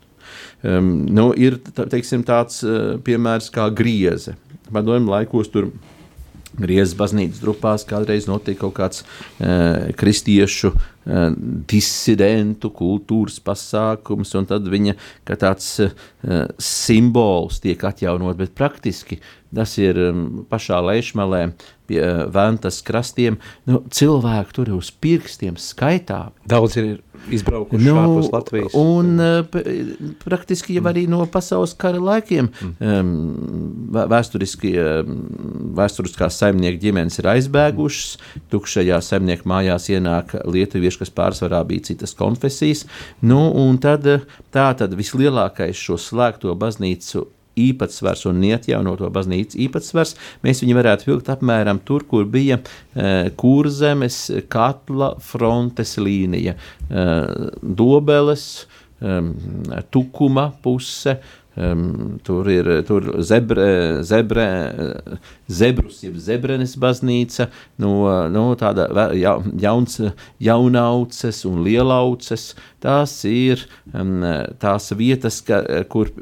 Um, 0.62 1.06
nu, 1.14 1.30
ir 1.38 1.56
teiksim, 1.78 2.24
tāds 2.26 2.60
uh, 2.66 2.96
piemērs 3.04 3.48
kā 3.54 3.68
grieze. 3.74 4.34
Padomju 4.68 5.08
laikos 5.08 5.48
tur 5.52 5.70
bija 5.70 5.96
Griezas 6.58 6.96
baznīcas 6.98 7.42
grupās 7.42 7.84
kādreiz 7.86 8.26
notika 8.28 8.64
kaut 8.64 8.74
kāds 8.78 9.04
uh, 9.04 9.90
kristiešu 9.98 10.72
disidentu 11.68 12.70
kultūras 12.74 13.38
pasākums, 13.40 14.34
un 14.36 14.48
tad 14.50 14.68
viņa 14.68 14.96
kā 15.28 15.38
tāds 15.40 15.70
uh, 15.84 15.92
simbols 16.60 17.62
tiek 17.64 17.84
atjaunot, 17.88 18.36
bet 18.36 18.56
praktiski 18.58 19.20
tas 19.54 19.72
ir 19.80 19.96
um, 20.10 20.24
pašā 20.48 20.80
lejšmalē 20.84 21.42
pie 21.88 22.00
uh, 22.02 22.26
Ventas 22.32 22.82
krastiem. 22.84 23.38
Nu, 23.68 23.80
cilvēki 23.88 24.56
tur 24.58 24.74
uz 24.76 24.90
pirkstiem 24.92 25.56
skaitā. 25.60 26.28
Daudz 26.48 26.76
ir 26.80 26.98
izbraukuši 27.32 27.86
nu, 27.86 27.94
ārpus 27.96 28.28
Latvijas. 28.34 28.76
Un 28.76 29.16
uh, 29.16 30.12
praktiski 30.20 30.76
jau 30.76 30.84
arī 30.90 31.06
no 31.10 31.22
pasaules 31.32 31.72
kara 31.80 32.00
laikiem 32.02 32.50
mm. 32.52 33.96
vēsturiski, 34.12 34.74
vēsturiskās 35.78 36.38
saimnieku 36.42 36.82
ģimenes 36.84 37.18
ir 37.22 37.30
aizbēgušas, 37.32 38.18
tukšajā 38.52 39.00
saimnieku 39.04 39.48
mājās 39.48 39.88
ienāk 39.92 40.36
lietuviešu 40.44 40.97
kristieši, 40.98 41.06
kas 41.06 41.14
pārsvarā 41.14 41.64
bija 41.66 41.84
citas 41.84 42.14
konfesijas. 42.14 42.86
Nu, 43.22 43.52
tad, 43.80 44.04
tā 44.52 44.74
tad 44.76 44.94
vislielākais 44.94 45.76
šo 45.76 45.96
slēgto 45.98 46.54
baznīcu 46.54 47.26
īpatsvars 47.58 48.26
un 48.28 48.38
neatjaunoto 48.38 49.10
baznīcu 49.10 49.58
īpatsvars, 49.66 50.14
mēs 50.44 50.62
viņu 50.62 50.76
varētu 50.78 51.08
vilkt 51.10 51.28
apmēram 51.28 51.80
tur, 51.84 52.04
kur 52.06 52.24
bija 52.24 52.60
e, 52.94 53.30
kurzemes 53.34 54.30
katla 54.48 55.16
frontes 55.18 55.96
līnija, 55.98 56.54
e, 56.54 57.06
dobeles, 57.62 58.68
e, 59.02 59.18
tukuma 59.90 60.52
puse, 60.62 61.18
Um, 61.58 62.20
tur 62.22 62.46
ir 62.46 62.68
tur 62.86 63.02
zebre, 63.26 64.04
zebre, 64.06 64.44
zebrus, 65.50 66.04
jeb 66.04 66.14
zebrenes 66.22 66.76
baznīca, 66.78 67.48
no, 67.82 67.94
no 68.30 68.44
tāda 68.60 68.84
ja, 69.18 69.32
jauns, 69.58 69.96
jaunauces 70.38 71.40
un 71.48 71.64
lielauces. 71.66 72.52
Tās 72.78 73.16
ir 73.26 73.64
um, 73.90 74.22
tās 74.62 74.86
vietas, 74.94 75.40
ka, 75.42 75.64
kur 75.90 76.12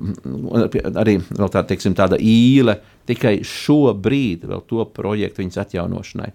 arī 0.96 1.18
tā, 1.52 1.66
teiksim, 1.68 1.92
tāda 1.98 2.16
īle, 2.16 2.78
tikai 3.04 3.34
šobrīd 3.44 4.46
vēl 4.48 4.62
to 4.70 4.86
projektu 4.96 5.42
viņas 5.42 5.60
atjaunošanai. 5.66 6.30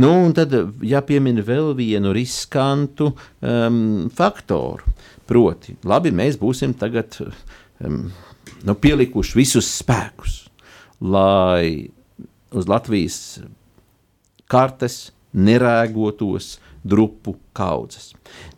Nu, 0.00 0.14
un 0.30 0.32
tad 0.38 0.56
jāpiemina 0.80 1.44
vēl 1.44 1.74
vienu 1.76 2.14
riskantu 2.16 3.10
um, 3.12 4.06
faktoru. 4.16 4.96
Proti, 5.28 5.76
labi, 5.84 6.14
mēs 6.14 6.40
būsim 6.40 6.72
tagad 6.78 7.18
um, 7.20 8.06
nu, 8.66 8.74
pielikuši 8.74 9.38
visus 9.38 9.68
spēkus, 9.80 10.38
lai 11.00 11.90
uz 12.56 12.68
Latvijas 12.70 13.18
kartes 14.50 15.10
nerēgotos 15.36 16.56
drupu 16.86 17.36
kaudzes. 17.56 18.12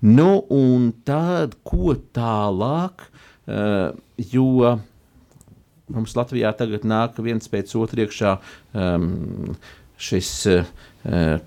Nu, 0.05 0.45
un 0.53 0.91
tad, 1.07 1.57
ko 1.67 1.97
tālāk, 2.15 3.09
uh, 3.49 3.97
jo 4.17 4.77
mums 5.89 6.17
Latvijā 6.19 6.53
tagad 6.57 6.85
nāk 6.89 7.17
viens 7.25 7.49
pēc 7.49 7.73
otra 7.81 8.05
iekšā 8.05 8.35
um, 8.77 9.55
šis, 9.97 10.33
uh, 10.53 10.69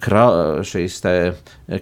kra, 0.02 0.26
šīs 0.66 0.98
te, 1.06 1.16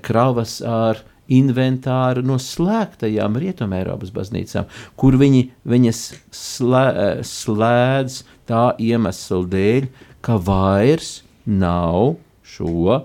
kravas 0.04 0.60
ar 0.66 1.00
inventāru 1.34 2.24
no 2.26 2.40
slēgtajām 2.42 3.38
Rietumēropas 3.40 4.12
baznīcām, 4.16 4.70
kur 5.00 5.18
viņi 5.20 5.46
viņas 5.70 6.02
slē, 6.36 6.86
slēdz 7.26 8.24
tā 8.50 8.66
iemesla 8.82 9.44
dēļ, 9.54 9.90
ka 10.26 10.40
vairs 10.42 11.20
nav 11.46 12.18
šo 12.44 13.04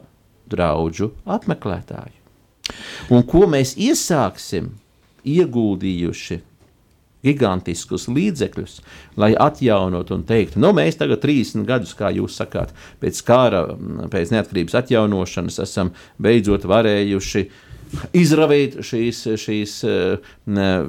draugu 0.51 1.13
apmeklētāju. 1.25 2.21
Un 3.13 3.23
ko 3.29 3.45
mēs 3.51 3.75
iesāksim, 3.77 4.73
ieguldījuši 5.25 6.41
gigantiskus 7.25 8.05
līdzekļus, 8.13 8.73
lai 9.21 9.31
atjaunotu 9.41 10.13
un 10.17 10.25
teiktu, 10.29 10.61
nu, 10.61 10.75
mēs 10.77 10.99
tagad 11.01 11.23
30 11.23 11.65
gadus, 11.69 11.95
kā 11.97 12.11
jūs 12.13 12.37
sakāt, 12.37 12.75
pēc 13.01 13.21
kara, 13.25 13.63
pēc 14.13 14.35
neatkarības 14.35 14.77
atjaunošanas 14.83 15.57
esam 15.65 15.95
beidzot 16.21 16.67
varējuši 16.69 17.45
uh, 17.47 17.63
izravīt 18.17 18.79
šīs, 18.85 19.21
šīs 19.41 19.75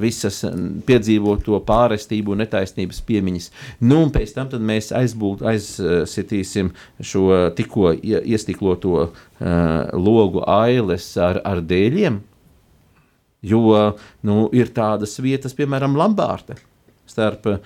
visas 0.01 0.41
piedzīvoto 0.87 1.59
pārestību 1.67 2.33
un 2.33 2.43
netaisnības 2.43 3.01
piemiņas. 3.07 3.49
Nu, 3.85 4.01
un 4.05 4.13
pēc 4.15 4.35
tam 4.35 4.51
mēs 4.65 4.91
aizbūt, 4.95 5.43
aizsitīsim 5.45 6.71
šo 6.99 7.25
tikko 7.57 7.93
iestikloto 7.95 8.93
uh, 9.05 9.11
logu 9.93 10.43
ailes 10.49 11.07
ar, 11.21 11.41
ar 11.45 11.61
dēļiem, 11.65 12.21
jo 13.45 13.75
nu, 14.25 14.37
ir 14.55 14.71
tādas 14.75 15.19
vietas, 15.21 15.55
piemēram, 15.57 15.97
Lambārte 15.99 16.57
starp 17.05 17.45
uh, 17.45 17.59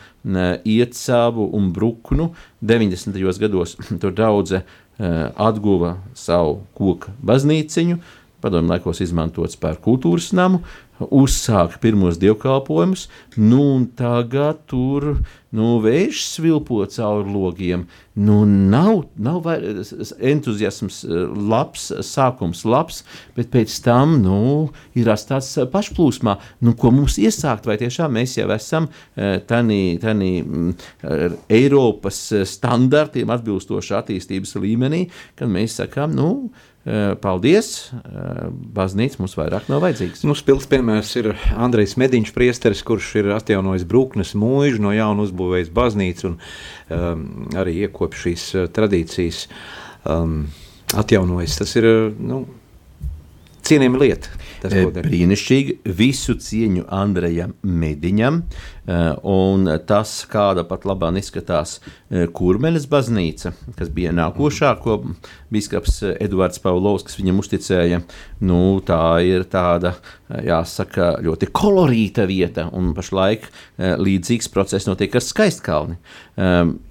Ietsavu 0.68 1.50
un 1.56 1.72
Bruknu 1.74 2.34
90. 2.62 3.40
gados. 3.40 3.78
Tur 4.02 4.14
daudze 4.16 4.62
uh, 4.64 5.30
atguva 5.36 5.98
savu 6.18 6.60
koku 6.78 7.14
baznīciņu, 7.26 8.00
padomju 8.42 8.74
laikos 8.74 9.02
izmantots 9.04 9.60
par 9.60 9.80
kultūras 9.84 10.32
namu, 10.36 10.64
uzsāka 11.00 11.80
pirmos 11.80 12.20
dievkalpojumus, 12.20 13.08
nu 13.40 13.62
un 13.76 13.86
tagad 13.96 14.66
tur 14.68 15.14
nu, 15.56 15.80
vējš 15.82 16.22
svilpo 16.28 16.84
cauri 16.92 17.32
logiem. 17.34 17.86
Nu, 18.20 18.42
nav, 18.46 19.06
nav 19.16 19.48
entuziasms 19.48 21.00
labs, 21.50 21.88
sākums 22.06 22.66
labs, 22.68 23.02
bet 23.38 23.50
pēc 23.54 23.74
tam 23.86 24.18
nu, 24.22 24.40
ir 25.00 25.10
tāds 25.30 25.54
pašplūsmā, 25.72 26.36
nu, 26.68 26.76
ko 26.78 26.92
mums 26.94 27.18
iesākt, 27.22 27.70
vai 27.70 27.80
tiešām 27.82 28.14
mēs 28.20 28.36
jau 28.38 28.50
esam 28.54 28.90
tādā 29.16 29.80
mm, 29.80 30.74
Eiropas 31.50 32.22
standartiem 32.52 33.32
atbilstoši 33.34 33.96
attīstības 34.04 34.58
līmenī, 34.60 35.06
kad 35.40 35.50
mēs 35.50 35.80
sakām, 35.80 36.14
nu, 36.20 36.30
paldies! 37.22 37.90
Eh, 37.94 38.40
baznīca 38.50 39.20
mums 39.22 39.36
vairāk 39.38 39.68
nav 39.70 39.84
vajadzīgs. 39.84 40.24
Mums 40.26 40.42
pilns 40.48 40.66
piemērs 40.72 41.12
ir 41.20 41.32
Andrejs 41.54 41.98
Mediņš, 42.02 42.32
priesteris, 42.34 42.82
kurš 42.88 43.12
ir 43.22 43.30
atjaunojis 43.36 43.86
Brūknes 43.90 44.34
mūžu, 44.40 44.82
no 44.84 44.94
jauna 44.96 45.28
uzbūvējis 45.28 45.74
baznīcu 45.76 46.32
un 46.32 46.40
um, 46.40 47.28
arī 47.60 47.76
iekopis 47.86 48.24
šīs 48.26 48.48
uh, 48.56 48.70
tradīcijas, 48.74 49.44
um, 50.10 50.42
atjaunojis. 50.98 51.60
Tas 51.62 51.76
ir 51.78 51.90
nu, 52.18 52.42
cienījama 53.70 54.02
lieta. 54.02 54.34
Tas 54.60 54.74
brīnišķīgi. 54.76 55.78
Visu 55.96 56.36
cieņu 56.42 56.88
Andrejam 56.92 57.54
Mediņam. 57.64 58.42
Un 58.90 59.68
tas, 59.86 60.14
kāda 60.32 60.64
pat 60.66 60.86
labāk 60.90 61.20
izskatās 61.20 61.76
Kurmenes 62.34 62.88
baznīca, 62.90 63.52
kas 63.78 63.92
bija 63.94 64.10
nākošā, 64.18 64.72
ko 64.82 64.96
biskups 65.54 66.00
Edvards 66.16 66.62
Pavlovskis 66.64 67.20
viņam 67.20 67.42
uzticēja, 67.44 68.00
nu, 68.50 68.62
tā 68.86 69.02
ir 69.26 69.46
tāda, 69.52 69.94
jāsaka, 70.30 71.20
ļoti 71.26 71.50
kolorīta 71.54 72.26
vieta. 72.30 72.68
Un 72.74 72.94
pašlaik 72.98 73.46
līdzīgs 73.78 74.50
process 74.54 74.90
notiek 74.90 75.16
ar 75.18 75.26
skaistkalni. 75.26 76.00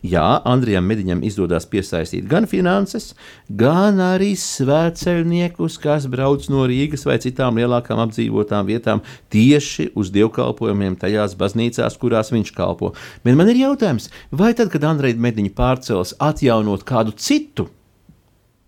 Jā, 0.05 0.27
Andrijam 0.47 0.85
Mediņam 0.87 1.23
izdodas 1.25 1.67
piesaistīt 1.71 2.27
gan 2.29 2.47
finanses, 2.51 3.15
gan 3.49 4.03
arī 4.05 4.35
svētceļniekus, 4.39 5.79
kas 5.81 6.07
brauc 6.11 6.45
no 6.53 6.67
Rīgas 6.69 7.07
vai 7.09 7.17
citām 7.23 7.57
lielākām 7.59 8.03
apdzīvotām 8.05 8.69
vietām 8.69 9.01
tieši 9.33 9.91
uz 9.99 10.13
dievkalpojumiem 10.13 10.99
tajās 11.01 11.35
baznīcās, 11.39 11.88
kurās 11.97 12.33
viņš 12.35 12.53
kalpo. 12.57 12.93
Bet 13.25 13.39
man 13.39 13.49
ir 13.49 13.63
jautājums, 13.63 14.11
vai 14.31 14.53
tad, 14.59 14.69
kad 14.75 14.85
Andrejs 14.85 15.17
Mediņš 15.17 15.55
pārcels 15.57 16.15
atjaunot 16.21 16.85
kādu 16.89 17.17
citu 17.17 17.71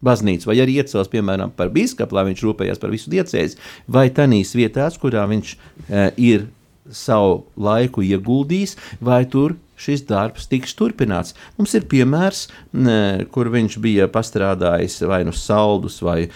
baznīcu, 0.05 0.49
vai 0.49 0.57
arī 0.63 0.79
iecels, 0.81 1.11
piemēram, 1.13 1.53
par 1.57 1.69
biskupu, 1.75 2.17
lai 2.17 2.25
viņš 2.31 2.45
rūpējās 2.47 2.81
par 2.81 2.93
visu 2.95 3.13
diecēzi, 3.13 3.59
vai 3.93 4.09
tanīs 4.17 4.55
vietās, 4.57 4.97
kurā 5.01 5.27
viņš 5.29 5.53
e, 5.53 6.07
ir 6.31 6.47
savu 6.93 7.45
laiku 7.61 8.05
ieguldījis, 8.07 8.77
vai 9.01 9.25
tur 9.31 9.57
šis 9.81 10.03
darbs 10.09 10.49
tiks 10.51 10.75
turpināts. 10.77 11.35
Mums 11.59 11.73
ir 11.79 11.87
piemērs, 11.91 12.45
kur 13.33 13.51
viņš 13.53 13.79
bija 13.83 14.09
pastrādājis 14.13 15.01
vai 15.09 15.23
nu 15.25 15.33
saldus 15.37 16.01
vai 16.05 16.19
e, 16.27 16.31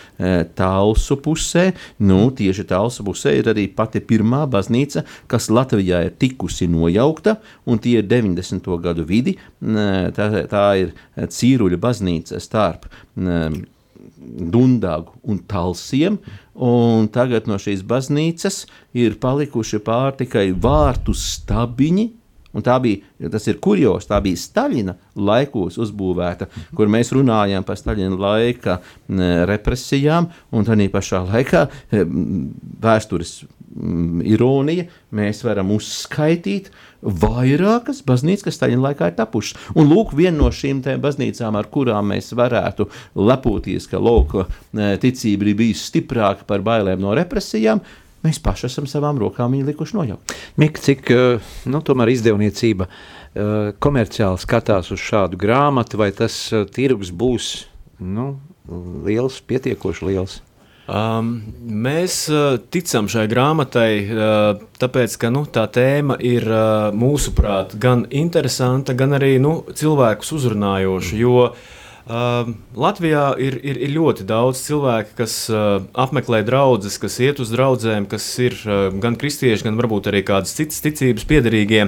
tālsu 0.56 1.18
pusē. 1.24 1.66
Nu, 2.00 2.30
tieši 2.36 2.66
tālsu 2.70 3.04
pusē 3.06 3.34
ir 3.38 3.50
arī 3.52 3.66
pati 3.68 4.00
pirmā 4.04 4.44
baznīca, 4.50 5.04
kas 5.30 5.50
Latvijā 5.52 6.04
ir 6.08 6.16
tikusi 6.20 6.68
nojaukta, 6.70 7.36
un 7.68 7.82
tie 7.84 7.98
ir 8.00 8.08
90. 8.08 8.72
gadu 8.84 9.04
vidi. 9.08 9.36
Tā, 9.60 10.30
tā 10.48 10.64
ir 10.80 10.96
Cīruļa 11.14 11.80
baznīca 11.80 12.40
starp 12.42 12.88
Dundagu 14.24 15.14
un 15.22 15.40
Talsiem, 15.48 16.18
un 16.54 17.08
tagad 17.12 17.48
no 17.50 17.58
šīs 17.60 17.84
baznīcas 17.86 18.64
ir 18.96 19.18
palikuši 19.22 19.80
pār 19.84 20.14
tikai 20.18 20.50
vārtu 20.56 21.16
stabiņi, 21.18 22.10
Un 22.54 22.62
tā 22.62 22.76
bija, 22.78 23.02
tas 23.34 23.48
ir 23.50 23.58
kurjos, 23.62 24.06
tā 24.06 24.20
bija 24.22 24.38
Staļina 24.38 24.94
laikos 25.18 25.74
uzbūvēta, 25.82 26.46
kur 26.78 26.90
mēs 26.92 27.10
runājām 27.14 27.66
par 27.66 27.80
Staļina 27.80 28.14
laika 28.14 28.78
represijām, 29.50 30.30
un 30.54 30.66
tādā 30.68 30.86
pašā 30.92 31.24
laikā 31.32 31.64
vēstures 32.84 33.40
ironija, 34.30 34.86
mēs 35.18 35.42
varam 35.42 35.72
uzskaitīt 35.74 36.70
vairākas 37.04 38.00
baznīcas, 38.06 38.46
kas 38.46 38.58
Staļina 38.58 38.88
laikā 38.88 39.10
ir 39.10 39.18
tapušas. 39.18 39.58
Un 39.76 39.90
lūk, 39.92 40.14
viena 40.16 40.38
no 40.38 40.52
šīm 40.54 40.82
baznīcām, 41.02 41.58
ar 41.58 41.68
kurām 41.72 42.12
mēs 42.14 42.32
varētu 42.36 42.88
lepoties, 43.20 43.88
ka 43.90 44.00
lūk, 44.00 44.38
ticība 45.02 45.50
ir 45.50 45.58
bijusi 45.58 45.90
stiprāka 45.90 46.48
par 46.48 46.64
bailēm 46.64 47.04
no 47.04 47.14
represijām, 47.16 47.84
Mēs 48.24 48.38
paši 48.40 48.70
esam 48.70 48.86
savām 48.88 49.18
rokām 49.20 49.52
viņu 49.52 49.66
likuši 49.68 49.96
nojaukt. 49.98 50.32
Mika, 50.56 50.80
cik 50.80 51.10
eh, 51.12 51.50
nu, 51.68 51.80
tomēr 51.84 52.08
izdevniecība 52.14 52.86
eh, 52.88 53.74
komerciāli 53.84 54.40
skatās 54.40 54.88
uz 54.94 55.02
šādu 55.04 55.36
grāmatu, 55.40 56.00
vai 56.00 56.08
tas 56.16 56.38
tirgus 56.72 57.12
būs 57.12 57.50
nu, 58.00 58.30
liels, 59.04 59.42
pietiekoši 59.44 60.08
liels? 60.08 60.38
Um, 60.84 61.38
mēs 61.64 62.26
uh, 62.28 62.58
ticam 62.68 63.06
šai 63.08 63.24
grāmatai, 63.30 63.90
uh, 64.04 64.64
tāpēc, 64.76 65.14
ka 65.16 65.30
nu, 65.32 65.46
tā 65.48 65.64
tēma 65.72 66.18
ir 66.20 66.44
uh, 66.44 66.90
mūsuprāt 66.92 67.72
gan 67.80 68.04
interesanta, 68.12 68.92
gan 68.92 69.16
arī 69.16 69.38
nu, 69.40 69.62
cilvēkus 69.72 70.34
uzrunājoša. 70.36 71.16
Jo 71.16 71.38
uh, 71.48 72.50
Latvijā 72.76 73.30
ir, 73.40 73.56
ir, 73.64 73.80
ir 73.86 73.94
ļoti 73.94 74.26
daudz 74.28 74.60
cilvēku, 74.66 75.16
kas 75.22 75.38
uh, 75.48 75.78
apmeklē 75.96 76.42
draugus, 76.44 77.00
kas 77.00 77.16
iet 77.24 77.40
uz 77.40 77.54
draugiem, 77.54 78.04
kas 78.04 78.26
ir 78.44 78.58
uh, 78.68 78.90
gan 79.00 79.16
kristieši, 79.16 79.64
gan 79.70 79.80
varbūt 79.80 80.12
arī 80.12 80.20
kādas 80.28 80.52
citas 80.58 80.84
ticības 80.84 81.24
piedarīgie. 81.32 81.86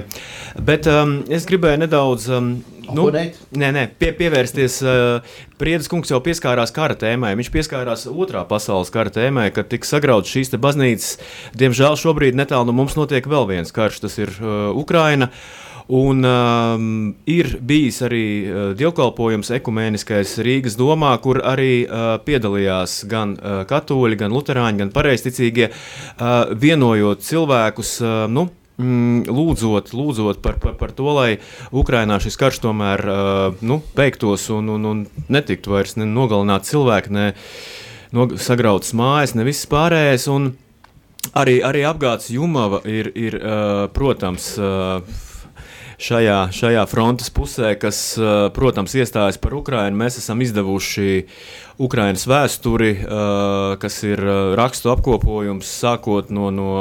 Bet 0.57 0.89
um, 0.89 1.19
es 1.29 1.45
gribēju 1.45 1.85
nedaudz. 1.85 2.31
Um, 2.33 2.51
Nu, 2.95 3.07
nē, 3.11 3.69
nē, 3.75 3.83
pie, 3.99 4.11
pievērsties. 4.15 4.79
Uh, 4.85 5.37
Priedes 5.59 5.89
kungs 5.91 6.11
jau 6.11 6.19
pieskārās 6.23 6.73
kara 6.75 6.95
tēmai. 6.99 7.33
Viņš 7.39 7.51
pieskārās 7.53 8.05
otrā 8.07 8.43
pasaules 8.47 8.91
kara 8.93 9.11
tēmai, 9.13 9.49
kad 9.55 9.69
tika 9.71 9.89
sagrauts 9.89 10.31
šīs 10.31 10.53
baznīcas. 10.61 11.15
Diemžēl 11.57 11.97
šobrīd 11.99 12.37
netālu 12.37 12.69
no 12.69 12.77
mums 12.77 12.97
notiek 12.99 13.25
vēl 13.27 13.49
viens 13.49 13.73
karš, 13.75 14.03
tas 14.05 14.19
ir 14.21 14.33
uh, 14.39 14.69
Ukraina. 14.77 15.31
Un 15.87 16.19
um, 16.27 16.87
ir 17.31 17.53
bijis 17.63 18.01
arī 18.03 18.23
uh, 18.43 18.55
dievkalpojums 18.75 19.53
ekumēniskais 19.55 20.33
Rīgas 20.43 20.75
domā, 20.75 21.13
kur 21.23 21.39
arī 21.47 21.85
uh, 21.85 22.17
piedalījās 22.27 23.05
gan 23.07 23.37
uh, 23.39 23.61
katoļi, 23.69 24.19
gan 24.19 24.35
luterāņi, 24.35 24.81
gan 24.83 24.91
pareizticīgie, 24.95 25.69
uh, 25.71 26.51
vienojot 26.59 27.23
cilvēkus. 27.23 27.93
Uh, 28.03 28.25
nu, 28.27 28.49
lūdzot, 28.77 29.89
lūdzot 29.97 30.41
par, 30.41 30.59
par, 30.61 30.75
par 30.77 30.93
to, 30.93 31.09
lai 31.17 31.39
Ukrainā 31.73 32.19
šis 32.21 32.37
karš 32.37 32.61
tomēr 32.61 33.01
uh, 33.09 33.57
nu, 33.65 33.79
beigtos 33.97 34.49
un, 34.53 34.69
un, 34.69 34.85
un 34.85 35.03
netiktu 35.33 35.73
vairs 35.73 35.95
ne 35.97 36.05
nogalināt 36.05 36.69
cilvēki, 36.69 37.13
ne 37.13 37.31
no, 38.13 38.29
sagrautas 38.37 38.93
mājas, 38.97 39.33
ne 39.33 39.47
viss 39.47 39.65
pārējais. 39.69 40.29
Arī, 41.37 41.57
arī 41.65 41.81
apgādes 41.89 42.29
Jumava 42.31 42.83
ir, 42.85 43.09
ir 43.17 43.39
uh, 43.41 43.87
protams, 43.93 44.53
uh, 44.61 45.01
šajā, 45.97 46.37
šajā 46.53 46.85
frontes 46.87 47.33
pusē, 47.33 47.73
kas, 47.81 47.99
protams, 48.53 48.93
iestājas 48.93 49.41
par 49.41 49.57
Ukrajinu. 49.57 49.97
Mēs 49.97 50.19
esam 50.21 50.41
izdevuši 50.45 51.25
Ukraiņas 51.81 52.25
vēsturi, 52.29 52.91
kas 53.81 53.97
ir 54.05 54.21
rakstu 54.57 54.93
apkopojums 54.93 55.77
sākot 55.81 56.29
no. 56.33 56.51
no 56.53 56.71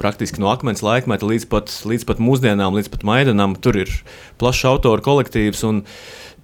Praktiski 0.00 0.42
no 0.42 0.50
akmens 0.52 0.82
laikmeta 0.84 1.26
līdz 1.28 1.48
pat, 1.50 1.72
līdz 1.86 2.06
pat 2.08 2.20
mūsdienām, 2.22 2.76
līdz 2.78 2.90
pat 2.92 3.06
Maidanam. 3.06 3.54
Tur 3.56 3.78
ir 3.84 3.92
plašs 4.40 4.64
autoru 4.70 5.04
kolektīvs. 5.04 5.62
Un, 5.68 5.82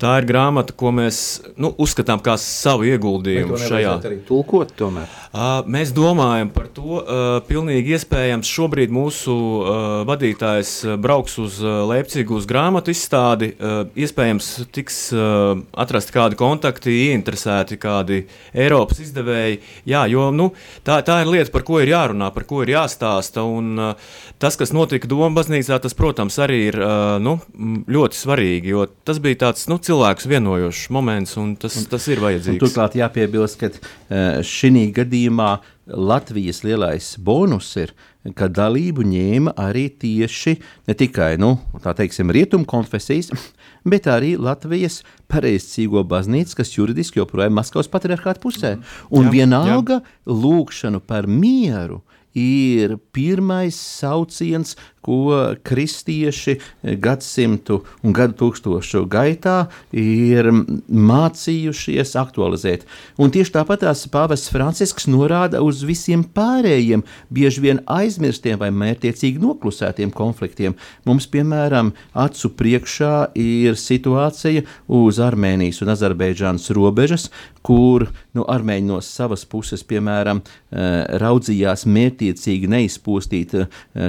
Tā 0.01 0.15
ir 0.17 0.25
grāmata, 0.25 0.73
ko 0.73 0.95
mēs 0.97 1.17
nu, 1.61 1.75
uzskatām 1.77 2.23
par 2.25 2.39
savu 2.41 2.87
ieguldījumu 2.89 3.59
šajā. 3.61 3.99
Arī 4.01 4.21
tulkot, 4.25 4.73
tomēr. 4.79 5.11
Uh, 5.31 5.61
mēs 5.69 5.93
domājam 5.93 6.49
par 6.55 6.71
to. 6.73 7.01
Uh, 7.01 7.27
pilnīgi 7.45 7.93
iespējams, 7.99 8.49
šobrīd 8.49 8.91
mūsu 8.95 9.35
uh, 9.35 9.75
vadītājs 10.09 10.73
brauks 11.05 11.37
uz 11.43 11.59
uh, 11.61 11.83
Leipzigu 11.91 12.39
uz 12.39 12.49
grāmatu 12.49 12.95
izstādi. 12.95 13.51
Uh, 13.59 13.83
iespējams, 13.93 14.49
tiks 14.73 15.03
uh, 15.13 15.61
atrast 15.85 16.15
kādi 16.17 16.39
kontakti, 16.41 16.97
ieinteresēti 17.11 17.77
kādi 17.83 18.23
Eiropas 18.57 19.03
izdevēji. 19.05 19.61
Jā, 19.93 20.07
jo 20.09 20.31
nu, 20.33 20.49
tā, 20.87 21.03
tā 21.05 21.21
ir 21.27 21.31
lieta, 21.35 21.53
par 21.53 21.67
ko 21.69 21.83
ir 21.85 21.93
jārunā, 21.93 22.33
par 22.33 22.49
ko 22.49 22.65
ir 22.65 22.73
jāstāsta. 22.73 23.45
Un, 23.45 23.77
uh, 23.77 24.17
tas, 24.41 24.57
kas 24.57 24.73
notika 24.73 25.13
Doma 25.13 25.29
baznīcā, 25.37 25.77
tas, 25.85 25.99
protams, 25.99 26.41
arī 26.41 26.63
ir 26.73 26.81
uh, 26.81 27.21
nu, 27.21 27.37
ļoti 27.85 28.23
svarīgi, 28.25 28.73
jo 28.73 28.89
tas 29.05 29.21
bija 29.21 29.45
tāds. 29.45 29.69
Nu, 29.69 29.77
cilvēkus 29.91 30.29
vienojošs 30.31 30.87
moments, 30.95 31.35
un 31.41 31.55
tas, 31.59 31.75
un, 31.81 31.89
tas 31.91 32.07
ir 32.11 32.23
vajadzīgs. 32.23 32.61
Turklāt 32.63 32.97
jāpiebilst, 32.99 33.59
ka 33.61 33.71
eh, 33.73 34.41
šī 34.47 34.87
gadījumā 34.95 35.51
Latvijas 35.91 36.63
lielais 36.63 37.17
bonus 37.19 37.73
ir, 37.81 37.91
ka 38.37 38.47
dalību 38.53 39.03
ņēma 39.11 39.57
arī 39.59 39.89
tieši 39.91 40.55
ne 40.87 40.95
tikai 40.95 41.33
nu, 41.41 41.57
teiksim, 41.83 42.31
rietumu 42.31 42.69
konfesijas, 42.71 43.33
bet 43.91 44.07
arī 44.11 44.37
Latvijas 44.39 45.01
pareizcīgo 45.33 46.05
baznīcu, 46.07 46.61
kas 46.61 46.77
juridiski 46.77 47.23
joprojām 47.23 47.51
ir 47.51 47.59
Maskavas 47.59 47.91
patriarchāta 47.91 48.43
pusē. 48.45 48.77
Un 49.11 49.31
jā, 49.31 49.41
vienalga 49.41 49.99
jā. 49.99 50.15
lūkšanu 50.31 51.03
par 51.03 51.27
mieru 51.27 52.05
ir 52.37 52.95
pirmais 53.11 53.75
sauciens, 53.75 54.77
ko 55.05 55.55
kristieši 55.65 56.57
gadsimtu 57.01 57.81
un 58.05 58.15
gadu 58.17 58.37
tūkstošu 58.41 59.07
gaitā 59.11 59.71
ir 59.97 60.51
mācījušies 60.53 62.15
aktualizēt. 62.21 62.85
Un 63.21 63.33
tieši 63.33 63.55
tāpat 63.57 63.85
tās 63.87 64.05
pāvests 64.13 64.53
Francisks 64.53 65.09
norāda 65.11 65.63
uz 65.65 65.83
visiem 65.89 66.25
pārējiem, 66.25 67.05
bieži 67.33 67.65
vien 67.65 67.83
aizmirstiem 67.91 68.61
vai 68.61 68.71
mērķiecīgi 68.75 69.41
noklusētiem 69.41 70.13
konfliktiem. 70.13 70.77
Mums, 71.09 71.29
piemēram, 71.33 71.95
acu 72.13 72.53
priekšā 72.61 73.15
ir 73.41 73.79
situācija 73.81 74.67
uz 75.01 75.21
Armēnijas 75.25 75.81
un 75.85 75.95
Azerbaidžānas 75.95 76.69
robežas, 76.77 77.31
kur 77.67 78.07
nu, 78.37 78.45
armēņi 78.49 78.89
no 78.89 79.01
savas 79.05 79.45
puses, 79.49 79.83
piemēram, 79.85 80.41
eh, 80.41 81.19
raudzījās 81.21 81.85
mērķiecīgi 81.87 82.71
neizpostīt 82.71 83.55
eh, 83.55 83.67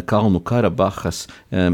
Kalnu 0.07 0.41
Karabahas 0.81 1.27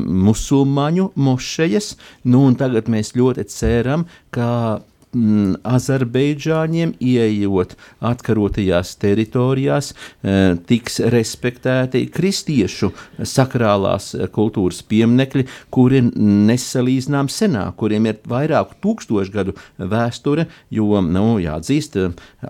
musulmaņu 0.05 1.11
mošejas. 1.15 1.95
Nu, 2.27 2.43
tagad 2.59 2.89
mēs 2.91 3.13
ļoti 3.15 3.47
ceram, 3.51 4.05
ka 4.31 4.81
mm, 5.15 5.59
Azerbaidžāņiem, 5.67 6.93
ieejot 6.99 7.75
atkarotajās 8.11 8.95
teritorijās, 9.01 9.93
e, 9.93 10.55
tiks 10.69 10.99
respektēti 11.13 12.05
kristiešu 12.13 12.91
sakrālās 13.23 14.13
e, 14.15 14.27
kultūras 14.33 14.83
pieminekļi, 14.87 15.47
kuri 15.73 16.03
nesalīdzinām 16.07 17.31
senāk, 17.31 17.75
kuriem 17.81 18.09
ir 18.11 18.21
vairāku 18.27 18.79
tūkstošu 18.83 19.35
gadu 19.35 19.57
vēsture, 19.77 20.47
jo, 20.73 21.01
nu, 21.01 21.27
jāatzīst, 21.43 21.99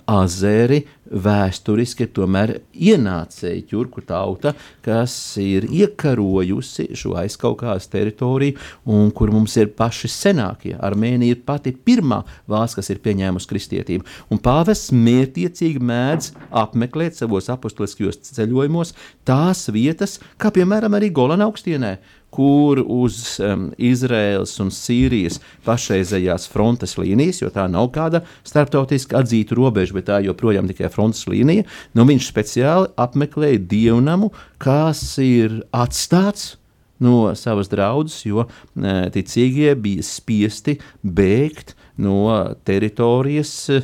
azeri 0.08 0.84
vēsturiski 1.12 2.08
tomēr 2.14 2.58
ienācēji 2.74 3.66
ķurku 3.70 4.04
tauta, 4.08 4.54
kas 4.86 5.14
ir 5.42 5.68
iekarojusi 5.72 6.90
šo 6.98 7.16
aizkaukās 7.22 7.90
teritoriju 7.92 8.58
un 8.94 9.12
kur 9.16 9.32
mums 9.34 9.58
ir 9.60 9.72
paši 9.78 10.12
senākie. 10.12 10.76
Armēnija 10.76 11.38
ir 11.38 11.44
pati 11.48 11.74
pirmā 11.74 12.24
valsts, 12.52 12.78
kas 12.80 12.92
ir 12.94 13.02
pieņēmusi 13.04 13.50
kristietību. 13.50 14.08
Un 14.34 14.42
pāvests 14.44 14.94
mērķiecīgi 14.96 15.82
mēdz 15.84 16.32
apmeklēt 16.64 17.20
savos 17.20 17.50
apustuliskajos 17.54 18.22
ceļojumos 18.32 18.94
tās 19.28 19.68
vietas, 19.74 20.18
kā 20.42 20.52
piemēram 20.56 20.98
arī 20.98 21.12
Golana 21.14 21.48
augstienē, 21.48 21.98
kur 22.34 22.82
uz 22.84 23.38
um, 23.40 23.70
Izraēlas 23.80 24.58
un 24.62 24.70
Sīrijas 24.74 25.40
pašreizējās 25.66 26.48
frontes 26.52 26.98
līnijas, 27.00 27.42
jo 27.42 27.50
tā 27.54 27.66
nav 27.72 27.90
kāda 27.96 28.24
starptautiski 28.48 29.16
atzīta 29.18 29.56
robeža, 29.58 29.96
bet 29.96 30.10
tā 30.10 30.20
joprojām 30.26 30.68
tikai 30.70 30.92
frontes 30.94 31.24
līnija, 31.30 31.66
nu 31.96 32.08
viņš 32.10 32.30
speciāli 32.30 32.92
apmeklēja 33.00 33.64
dievnamu, 33.72 34.34
kas 34.62 35.02
ir 35.24 35.62
atstāts 35.72 36.56
no 37.00 37.32
savas 37.38 37.70
draudzes, 37.72 38.24
jo 38.26 38.44
e, 38.44 38.94
ticīgie 39.14 39.74
bija 39.80 40.06
spiesti 40.06 40.78
bēgt 41.06 41.77
no 42.02 42.20
teritorijas, 42.68 43.52
e, 43.74 43.82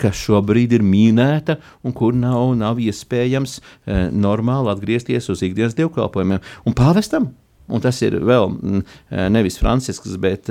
kas 0.00 0.18
šobrīd 0.26 0.76
ir 0.76 0.84
mīnēta 0.86 1.58
un 1.86 1.94
kur 1.96 2.16
nav, 2.16 2.52
nav 2.58 2.80
iespējams 2.82 3.58
e, 3.58 3.98
normāli 4.12 4.72
atgriezties 4.72 5.30
uz 5.32 5.42
ikdienas 5.46 5.76
dievkalpojumiem. 5.78 6.44
Un 6.66 6.76
pāvestam 6.76 7.32
Un 7.66 7.82
tas 7.82 7.98
ir 8.06 8.14
vēl 8.22 8.44
mm, 8.46 8.82
nevis 9.34 9.56
Francisks, 9.58 10.12
bet 10.22 10.46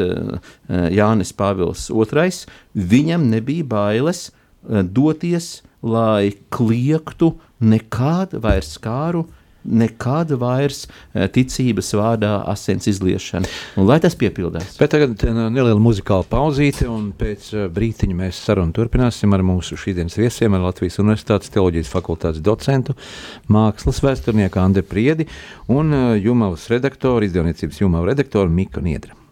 Jānis 0.68 1.32
Pāvils 1.32 1.88
II. 1.88 2.34
Viņam 2.76 3.30
nebija 3.32 3.64
bailes 3.72 4.26
doties, 4.68 5.62
lai 5.80 6.34
kliegtu 6.52 7.36
nekādu 7.64 8.42
vairs 8.44 8.76
kāru 8.84 9.24
nekāda 9.66 10.38
vairs 10.40 10.86
eh, 10.86 11.28
ticības 11.32 11.92
vārdā 11.98 12.34
asins 12.52 12.88
izliešana. 12.92 13.50
Un, 13.80 13.88
lai 13.90 14.00
tas 14.04 14.18
piepildās. 14.20 14.78
Bet 14.80 14.94
tagad 14.96 15.26
eh, 15.26 15.34
neliela 15.34 15.82
muzikāla 15.82 16.28
pauzīte, 16.30 16.88
un 16.92 17.12
pēc 17.18 17.52
eh, 17.54 17.68
brītiņa 17.74 18.20
mēs 18.22 18.44
sarunu 18.48 18.76
turpināsim 18.76 19.36
ar 19.36 19.46
mūsu 19.46 19.80
šīdienas 19.82 20.18
viesiem, 20.20 20.56
ar 20.56 20.68
Latvijas 20.70 21.02
Universitātes 21.04 21.54
teoloģijas 21.56 21.92
fakultātes 21.92 22.44
docentu, 22.46 22.96
mākslas 23.52 24.02
vēsturnieku 24.06 24.62
Andri 24.62 24.86
Priedi 24.86 25.30
un 25.72 25.94
Jumavas 26.22 26.70
redaktoru, 26.72 27.26
izdevniecības 27.28 27.82
Jumava 27.82 28.14
redaktoru 28.14 28.52
Miku 28.52 28.84
Niedra. 28.86 29.25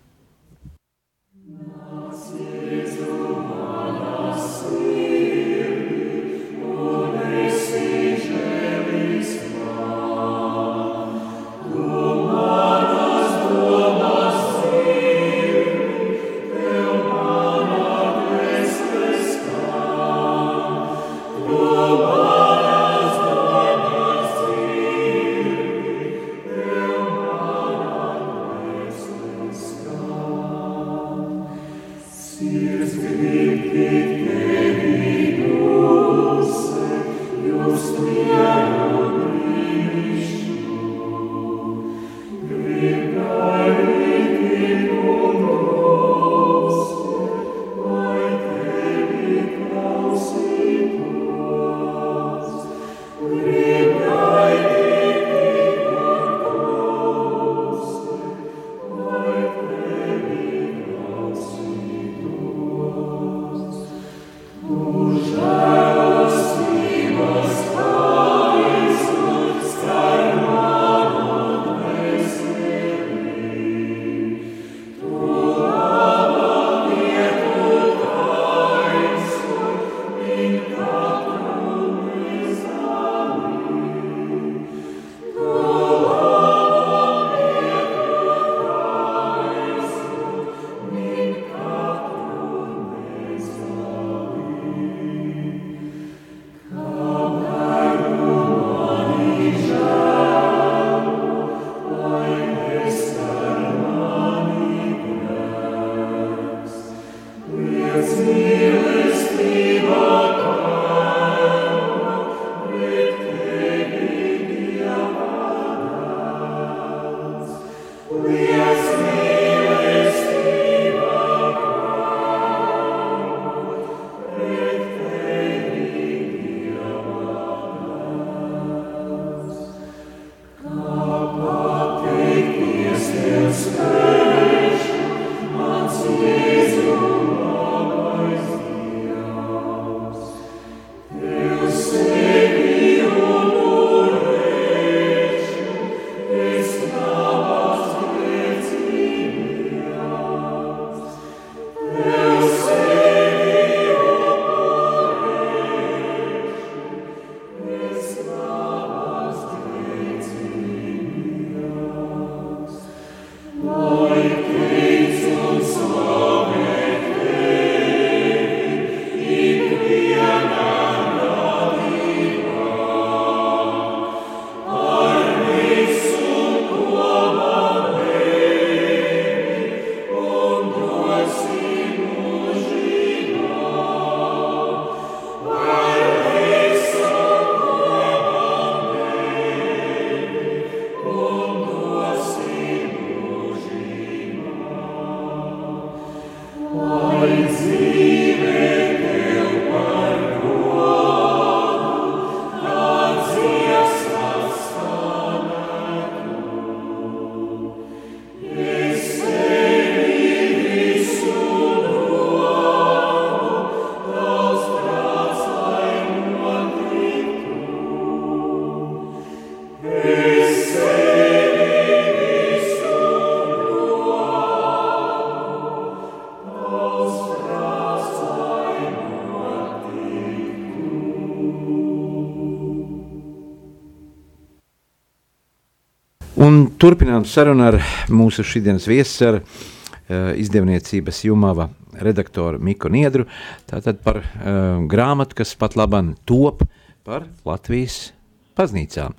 Un 236.34 236.64
turpinām 236.82 237.28
sarunu 237.30 237.62
ar 237.68 237.76
mūsu 238.10 238.42
šīdienas 238.48 238.88
viesu, 238.90 239.26
ar 239.28 239.36
uh, 239.38 240.32
izdevniecības 240.42 241.20
Jumava 241.28 241.68
redaktoru 241.94 242.58
Miku 242.58 242.90
Niedru. 242.90 243.28
Tātad 243.70 244.00
par 244.02 244.24
uh, 244.24 244.80
grāmatu, 244.90 245.38
kas 245.38 245.54
pat 245.60 245.78
labam 245.78 246.16
top 246.26 246.64
par 247.06 247.28
Latvijas 247.46 248.16
baznīcām. 248.58 249.14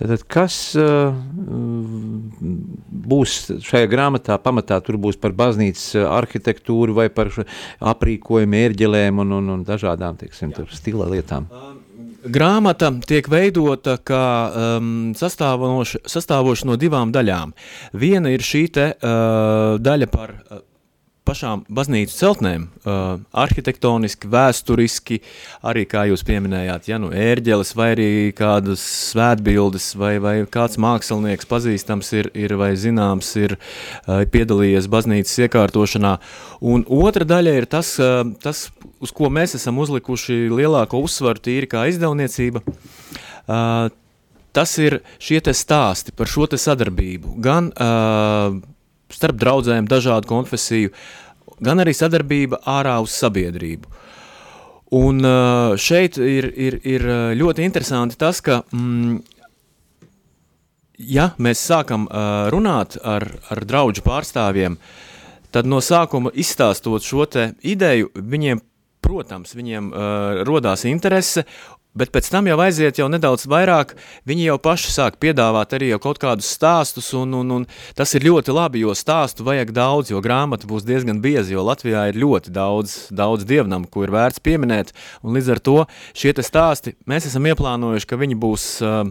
Tātad, 0.00 0.24
kas 0.32 0.56
uh, 0.80 1.12
būs 3.12 3.36
šajā 3.60 3.90
grāmatā? 3.92 4.40
Pamatā 4.40 4.80
tur 4.86 4.96
būs 4.96 5.20
par 5.20 5.36
baznīcas 5.36 5.92
arhitektūru 6.08 6.96
vai 7.02 7.10
par 7.12 7.34
aprīkojumu, 7.92 8.62
ērģelēm 8.64 9.20
un, 9.26 9.36
un, 9.42 9.52
un 9.58 9.68
dažādām 9.68 10.16
teiksim, 10.24 10.56
stila 10.72 11.10
lietām. 11.12 11.52
Um 11.52 11.69
grāmata 12.24 12.90
tiek 13.06 13.28
veidota 13.30 13.96
kā 14.04 14.24
um, 14.78 15.12
sastāvoša 15.16 16.68
no 16.68 16.76
divām 16.80 17.12
daļām. 17.14 17.54
Viena 18.00 18.32
ir 18.34 18.44
šī 18.44 18.64
te, 18.74 18.90
uh, 18.96 19.76
daļa 19.80 20.10
par 20.12 20.34
uh, 20.36 20.64
pašām 21.30 21.62
baznīcu 21.70 22.14
celtnēm, 22.16 22.66
uh, 22.82 23.20
arhitektoniski, 23.44 24.28
vēsturiski, 24.30 25.20
arī, 25.66 25.84
kā 25.88 26.04
jūs 26.10 26.24
pieminējāt, 26.26 26.88
ja 26.90 26.98
nu 27.02 27.12
ērģeles 27.14 27.74
vai 27.78 27.90
arī 27.94 28.08
kādas 28.36 28.82
svētbildes 29.12 29.92
vai, 30.00 30.16
vai 30.22 30.34
kāds 30.50 30.80
mākslinieks 30.82 31.48
pazīstams 31.50 32.10
ir, 32.18 32.30
ir 32.34 32.56
vai 32.60 32.72
zināms 32.80 33.30
ir 33.38 33.56
uh, 33.56 34.24
piedalījies 34.32 34.90
baznīcas 34.90 35.38
iekārtošanā. 35.46 36.16
Un 36.66 36.84
otra 36.90 37.28
daļa 37.28 37.54
ir 37.60 37.68
tas, 37.70 37.94
uh, 38.02 38.24
tas, 38.42 38.66
uz 39.00 39.14
ko 39.14 39.30
mēs 39.32 39.54
esam 39.58 39.78
uzlikuši 39.82 40.42
lielāko 40.50 41.02
uzsvaru 41.06 41.42
tīri 41.46 41.70
kā 41.70 41.86
izdevniecība. 41.92 42.64
Uh, 42.66 43.88
tas 44.56 44.74
ir 44.82 45.00
šie 45.22 45.38
te 45.46 45.54
stāsti 45.54 46.14
par 46.16 46.30
šo 46.30 46.50
te 46.50 46.58
sadarbību, 46.60 47.38
gan 47.42 47.70
uh, 47.70 48.58
starp 49.14 49.40
draudzēm 49.40 49.88
dažādu 49.90 50.30
konfesiju, 50.30 50.92
gan 51.60 51.82
arī 51.82 51.94
sadarbība 51.96 52.62
ārā 52.68 52.98
uz 53.04 53.14
sabiedrību. 53.18 53.98
Un 55.00 55.22
šeit 55.78 56.18
ir, 56.18 56.48
ir, 56.58 56.80
ir 56.82 57.04
ļoti 57.38 57.62
interesanti 57.62 58.18
tas, 58.18 58.40
ka, 58.42 58.62
mm, 58.74 59.20
ja 61.14 61.28
mēs 61.38 61.62
sākam 61.62 62.08
runāt 62.50 62.98
ar, 63.06 63.28
ar 63.54 63.62
draugu 63.68 64.02
pārstāvjiem, 64.02 64.80
tad 65.54 65.70
no 65.70 65.78
sākuma 65.82 66.32
izstāstot 66.34 67.06
šo 67.06 67.26
ideju, 67.62 68.10
viņiem, 68.14 68.62
protams, 69.00 69.54
viņiem 69.56 69.90
uh, 69.90 70.42
rodās 70.46 70.84
interese, 70.86 71.46
Bet 71.90 72.12
pēc 72.14 72.28
tam 72.30 72.46
jau 72.46 72.54
aiziet 72.62 73.00
jau 73.00 73.08
nedaudz 73.10 73.48
vairāk, 73.50 73.96
viņi 74.28 74.44
jau 74.44 74.58
paši 74.62 74.92
sāk 74.94 75.16
piedāvāt 75.22 75.72
arī 75.74 75.88
kaut 75.98 76.20
kādus 76.22 76.52
stāstus, 76.54 77.08
un, 77.18 77.34
un, 77.34 77.50
un 77.56 77.64
tas 77.98 78.14
ir 78.14 78.28
ļoti 78.28 78.54
labi, 78.54 78.84
jo 78.84 78.94
stāstu 78.94 79.42
vajag 79.46 79.72
daudz, 79.74 80.12
jo 80.12 80.22
grāmata 80.22 80.70
būs 80.70 80.86
diezgan 80.86 81.18
bieza, 81.24 81.50
jo 81.50 81.64
Latvijā 81.66 82.06
ir 82.12 82.20
ļoti 82.22 82.54
daudz, 82.54 82.94
daudz 83.10 83.42
dievnam, 83.48 83.88
ko 83.90 84.06
ir 84.06 84.14
vērts 84.14 84.38
pieminēt, 84.38 84.94
un 85.26 85.34
līdz 85.34 85.50
ar 85.56 85.62
to 85.66 85.76
šie 86.14 86.36
stāsti, 86.46 86.94
mēs 87.10 87.26
esam 87.26 87.50
ieplānojuši, 87.50 88.06
ka 88.06 88.20
viņi 88.22 88.38
būs 88.38 88.68
uh, 88.86 89.02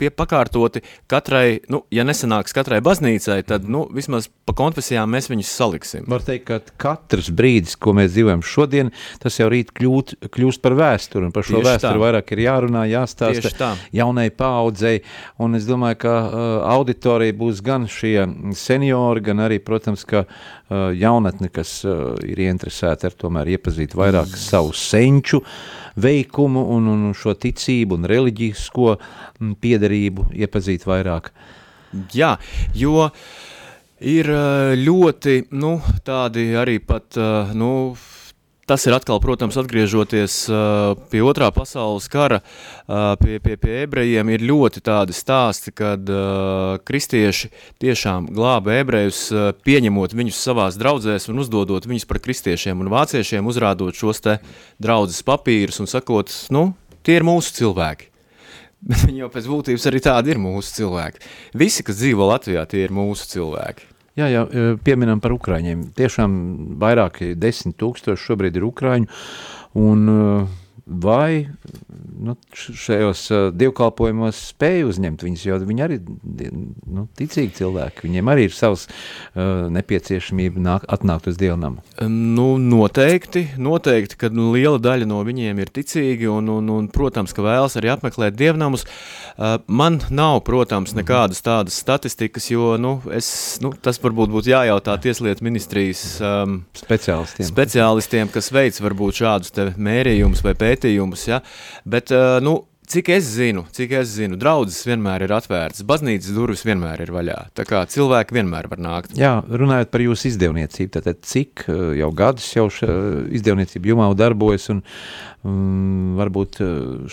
pie 0.00 0.10
pakārtoti 0.14 0.82
katrai, 1.10 1.60
nu, 1.72 1.82
ja 1.94 2.04
nesanāks 2.06 2.54
katrai 2.56 2.80
baznīcai, 2.84 3.40
tad, 3.46 3.68
nu, 3.70 3.84
vismaz 3.94 4.28
pa 4.46 4.54
konfesijām 4.56 5.10
mēs 5.14 5.30
viņus 5.30 5.52
saliksim. 5.58 6.06
Var 6.10 6.24
teikt, 6.26 6.48
ka 6.48 6.58
katrs 6.84 7.30
brīdis, 7.34 7.76
ko 7.80 7.94
mēs 7.96 8.12
dzīvojam 8.14 8.44
šodien, 8.44 8.92
tas 9.22 9.38
jau 9.40 9.48
rīt 9.52 9.72
kļūt, 9.76 10.16
kļūst 10.34 10.62
par 10.64 10.76
vēsturi, 10.78 11.28
un 11.28 11.34
par 11.34 11.46
šo 11.46 11.58
Tieši 11.58 11.68
vēsturi 11.68 11.98
tā. 11.98 12.02
vairāk 12.04 12.34
ir 12.34 12.44
jārunā, 12.46 12.84
jāstāsta 12.90 13.70
jaunai 13.94 14.28
paaudzei, 14.34 14.98
un 15.42 15.58
es 15.58 15.68
domāju, 15.68 16.00
ka 16.04 16.16
uh, 16.24 16.42
auditorija 16.74 17.36
būs 17.38 17.62
gan 17.64 17.88
šie 17.90 18.26
seniori, 18.58 19.24
gan 19.30 19.44
arī, 19.46 19.60
protams, 19.64 20.04
ka 20.08 20.26
uh, 20.26 20.90
jaunatni, 20.96 21.52
kas 21.54 21.80
uh, 21.88 22.14
ir 22.26 22.44
ieinteresēti 22.48 23.10
ar 23.10 23.16
tomēr 23.24 23.54
iepazīt 23.56 23.96
vairāk 23.98 24.30
mm. 24.30 24.44
savu 24.44 24.74
senču, 24.76 25.40
uh, 25.44 25.83
veikumu 26.00 26.64
un, 26.74 26.88
un 26.90 27.12
šo 27.16 27.34
ticību 27.38 27.98
un 27.98 28.08
reliģisko 28.10 28.88
mm, 28.94 29.56
piedarību 29.62 30.30
iepazīt 30.44 30.86
vairāk. 30.88 31.30
Jā, 32.14 32.34
jo 32.74 33.08
ir 34.02 34.30
eh, 34.30 34.74
ļoti, 34.80 35.36
nu, 35.60 35.76
tādi 36.06 36.50
arī 36.58 36.80
pat, 36.82 37.14
eh, 37.16 37.54
nu, 37.54 37.70
Tas 38.64 38.86
ir 38.88 38.94
atkal, 38.96 39.18
protams, 39.20 39.58
atgriežoties 39.60 40.38
uh, 40.48 40.94
pie 41.12 41.20
otrā 41.20 41.50
pasaules 41.52 42.06
kara, 42.08 42.38
uh, 42.40 43.12
pie, 43.20 43.36
pie, 43.44 43.58
pie 43.60 43.82
ebrejiem, 43.82 44.30
ir 44.32 44.46
ļoti 44.48 44.80
tādi 44.84 45.12
stāsti, 45.16 45.74
kad 45.76 46.08
uh, 46.08 46.78
kristieši 46.80 47.52
tiešām 47.84 48.30
glāba 48.32 48.78
ebrejus, 48.80 49.26
uh, 49.34 49.50
pieņemot 49.68 50.16
viņus 50.16 50.40
savās 50.48 50.80
draudzēs 50.80 51.28
un 51.28 51.44
uzdodot 51.44 51.84
viņus 51.84 52.08
par 52.08 52.22
kristiešiem 52.24 52.80
un 52.80 52.88
vāciešiem, 52.94 53.44
uzrādot 53.52 54.00
šos 54.00 54.24
te 54.24 54.38
draudzes 54.80 55.20
papīrus 55.28 55.84
un 55.84 55.90
sakot, 55.90 56.32
nu, 56.54 56.70
tie 57.04 57.20
ir 57.20 57.28
mūsu 57.28 57.52
cilvēki. 57.60 58.08
Bet 58.84 59.04
viņi 59.08 59.26
jau 59.26 59.32
pēc 59.32 59.48
būtības 59.48 59.90
arī 59.92 60.00
tādi 60.08 60.32
ir 60.32 60.40
mūsu 60.40 60.78
cilvēki. 60.80 61.20
Visi, 61.60 61.84
kas 61.84 62.00
dzīvo 62.00 62.32
Latvijā, 62.32 62.64
tie 62.68 62.86
ir 62.86 62.96
mūsu 62.96 63.28
cilvēki. 63.36 63.92
Jā, 64.14 64.28
jā, 64.30 64.44
pieminam 64.86 65.18
par 65.18 65.34
Ukraiņiem. 65.34 65.88
Tiešām 65.98 66.34
vairāk 66.78 67.18
desmit 67.34 67.74
tūkstoši 67.82 68.28
šobrīd 68.28 68.60
ir 68.60 68.66
Ukraiņu, 68.68 69.08
un 69.82 70.04
vai 70.86 71.48
nu, 72.24 72.36
šajos 72.54 73.26
dievkalpojumos 73.58 74.40
spēja 74.50 74.88
uzņemt 74.88 75.24
viņus, 75.24 75.44
jo 75.46 75.58
viņi 75.64 75.84
arī 75.84 75.98
nu, 76.04 77.06
ticīgi 77.18 77.54
cilvēki, 77.60 78.06
viņiem 78.08 78.30
arī 78.32 78.48
ir 78.48 78.56
savs 78.56 78.86
uh, 78.88 79.66
nepieciešamība 79.74 80.62
nāk, 80.64 80.86
atnākt 80.92 81.28
uz 81.30 81.38
dievnamu. 81.40 81.84
Nu, 82.08 82.54
noteikti, 82.60 83.46
noteikti, 83.60 84.18
ka 84.20 84.30
nu, 84.32 84.50
liela 84.56 84.80
daļa 84.82 85.08
no 85.10 85.20
viņiem 85.26 85.60
ir 85.62 85.72
ticīgi 85.74 86.28
un, 86.30 86.48
un, 86.56 86.70
un 86.72 86.88
protams, 86.92 87.34
ka 87.36 87.44
vēlas 87.44 87.78
arī 87.80 87.92
apmeklēt 87.94 88.38
dievnamus. 88.38 88.86
Uh, 89.34 89.58
man 89.66 90.00
nav, 90.14 90.40
protams, 90.46 90.94
mhm. 90.94 91.02
nekādas 91.02 91.44
tādas 91.44 91.78
statistikas, 91.80 92.48
jo 92.52 92.74
nu, 92.80 92.96
es, 93.14 93.28
nu, 93.64 93.74
tas 93.84 94.00
varbūt 94.02 94.32
būtu 94.34 94.52
jājautā 94.54 94.96
tieslietu 95.02 95.44
ministrijas 95.46 96.04
um, 96.22 96.60
speciālistiem. 96.78 97.48
speciālistiem, 97.50 98.32
kas 98.32 98.52
veic 98.54 98.80
varbūt 98.84 99.22
šādus 99.22 99.54
mērījumus 99.76 100.42
vai 100.44 100.54
pētījumus 100.58 101.26
ja? 101.28 101.40
bet, 101.84 102.13
nu, 102.44 102.60
Cik 102.84 103.08
es 103.14 103.24
zinu, 103.32 103.62
cik 103.72 103.94
es 103.96 104.10
zinu, 104.12 104.36
draudzes 104.36 104.82
vienmēr 104.84 105.22
ir 105.24 105.32
atvērtas, 105.32 105.86
baznīcas 105.88 106.34
durvis 106.36 106.66
vienmēr 106.68 107.00
ir 107.06 107.14
vaļā. 107.14 107.38
Tā 107.56 107.64
kā 107.64 107.80
cilvēki 107.88 108.36
vienmēr 108.36 108.68
var 108.68 108.82
nākt. 108.84 109.14
Jā, 109.16 109.38
runājot 109.48 109.88
par 109.92 110.04
jūsu 110.04 110.28
izdevniecību, 110.28 110.92
tad 110.98 111.22
cik 111.24 111.64
jau 111.96 112.10
gadus 112.12 112.50
jau 112.52 112.68
izdevniecība 113.32 113.94
jumā 113.94 114.10
darbojas 114.20 114.68
un 114.74 114.84
um, 114.84 116.12
varbūt 116.20 116.60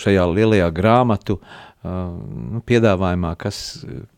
šajā 0.03 0.27
lielajā 0.35 0.67
grāmatu 0.75 1.39
uh, 1.39 1.57
nu, 1.87 2.59
piedāvājumā, 2.67 3.37
kas, 3.39 3.63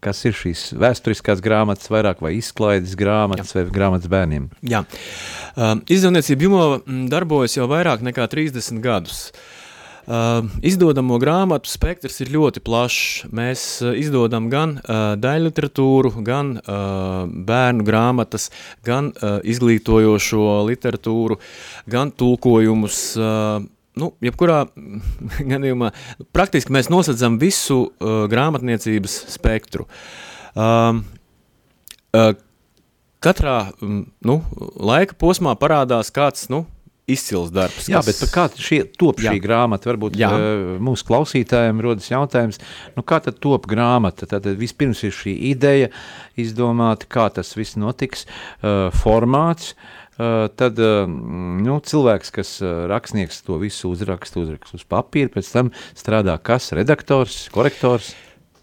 kas 0.02 0.26
ir 0.26 0.34
šīs 0.42 0.68
vēsturiskās 0.82 1.46
grāmatas 1.46 1.94
vairāk 1.94 2.26
vai 2.26 2.34
izklaides 2.42 2.98
grāmatas 2.98 3.54
Jā. 3.54 3.62
vai 3.62 3.78
grāmatas 3.78 4.10
bērniem? 4.10 4.50
Jā, 4.74 4.88
um, 5.54 5.86
izdevniecība 5.86 6.50
jumā 6.50 6.70
darbojas 7.14 7.62
jau 7.62 7.70
vairāk 7.70 8.02
nekā 8.10 8.26
30 8.34 8.82
gadus. 8.82 9.28
Uh, 9.30 9.52
Uh, 10.04 10.50
izdodamo 10.60 11.16
grāmatu 11.16 11.70
spektrs 11.72 12.20
ir 12.26 12.34
ļoti 12.34 12.60
plašs. 12.60 13.30
Mēs 13.32 13.62
uh, 13.86 13.94
izdodam 13.96 14.50
gan 14.52 14.74
uh, 14.82 15.14
daļliteratūru, 15.16 16.12
gan 16.28 16.58
uh, 16.58 17.24
bērnu 17.48 17.86
grāmatas, 17.88 18.50
gan 18.84 19.14
uh, 19.14 19.38
izglītojošo 19.48 20.58
literatūru, 20.68 21.40
gan 21.88 22.12
tulkojumus. 22.12 23.00
Uh, 23.16 23.64
nu, 23.96 24.12
jebkurā 24.28 24.66
gadījumā 25.54 25.94
praktiski 26.36 26.76
mēs 26.76 26.92
nosacām 26.92 27.40
visu 27.40 27.86
uh, 27.88 28.26
grāmatniecības 28.28 29.18
spektru. 29.38 29.88
Uh, 30.52 31.00
uh, 32.12 32.34
katrā 33.24 33.58
um, 33.80 34.04
nu, 34.20 34.42
laika 34.76 35.16
posmā 35.16 35.56
parādās 35.56 36.12
kāds 36.12 36.50
nu, 36.52 36.66
izcils 37.10 37.52
darbs. 37.54 37.88
Jā, 37.92 38.00
kas... 38.00 38.10
bet 38.22 38.34
kā 38.34 38.46
šie, 38.56 38.82
top 39.00 39.22
šī 39.24 39.36
jā. 39.38 39.44
grāmata? 39.44 39.90
Varbūt 39.92 40.20
jā. 40.20 40.30
uh, 40.32 40.76
mūsu 40.84 41.08
klausītājiem 41.10 41.82
rodas 41.84 42.12
jautājums, 42.12 42.62
nu 42.98 43.04
kā 43.08 43.20
tad 43.24 43.42
top 43.44 43.68
grāmata? 43.70 44.30
Tad 44.30 44.48
vispirms 44.60 45.04
ir 45.08 45.16
šī 45.16 45.36
ideja 45.52 45.92
izdomāta, 46.40 47.10
kā 47.10 47.28
tas 47.34 47.56
viss 47.60 47.80
notiks, 47.80 48.28
uh, 48.62 48.88
formāts, 49.04 49.74
Uh, 50.14 50.46
tad 50.54 50.78
nu, 50.78 51.80
cilvēks, 51.82 52.30
kas 52.36 52.50
rakstnieks 52.62 53.40
to 53.48 53.56
visu 53.58 53.90
uzraksta, 53.90 54.44
uzraksta 54.44 54.78
uz 54.78 54.84
papīra, 54.86 55.32
pēc 55.34 55.50
tam 55.50 55.72
strādā 55.98 56.36
kas? 56.38 56.70
Redaktors, 56.78 57.48
korektors? 57.50 58.12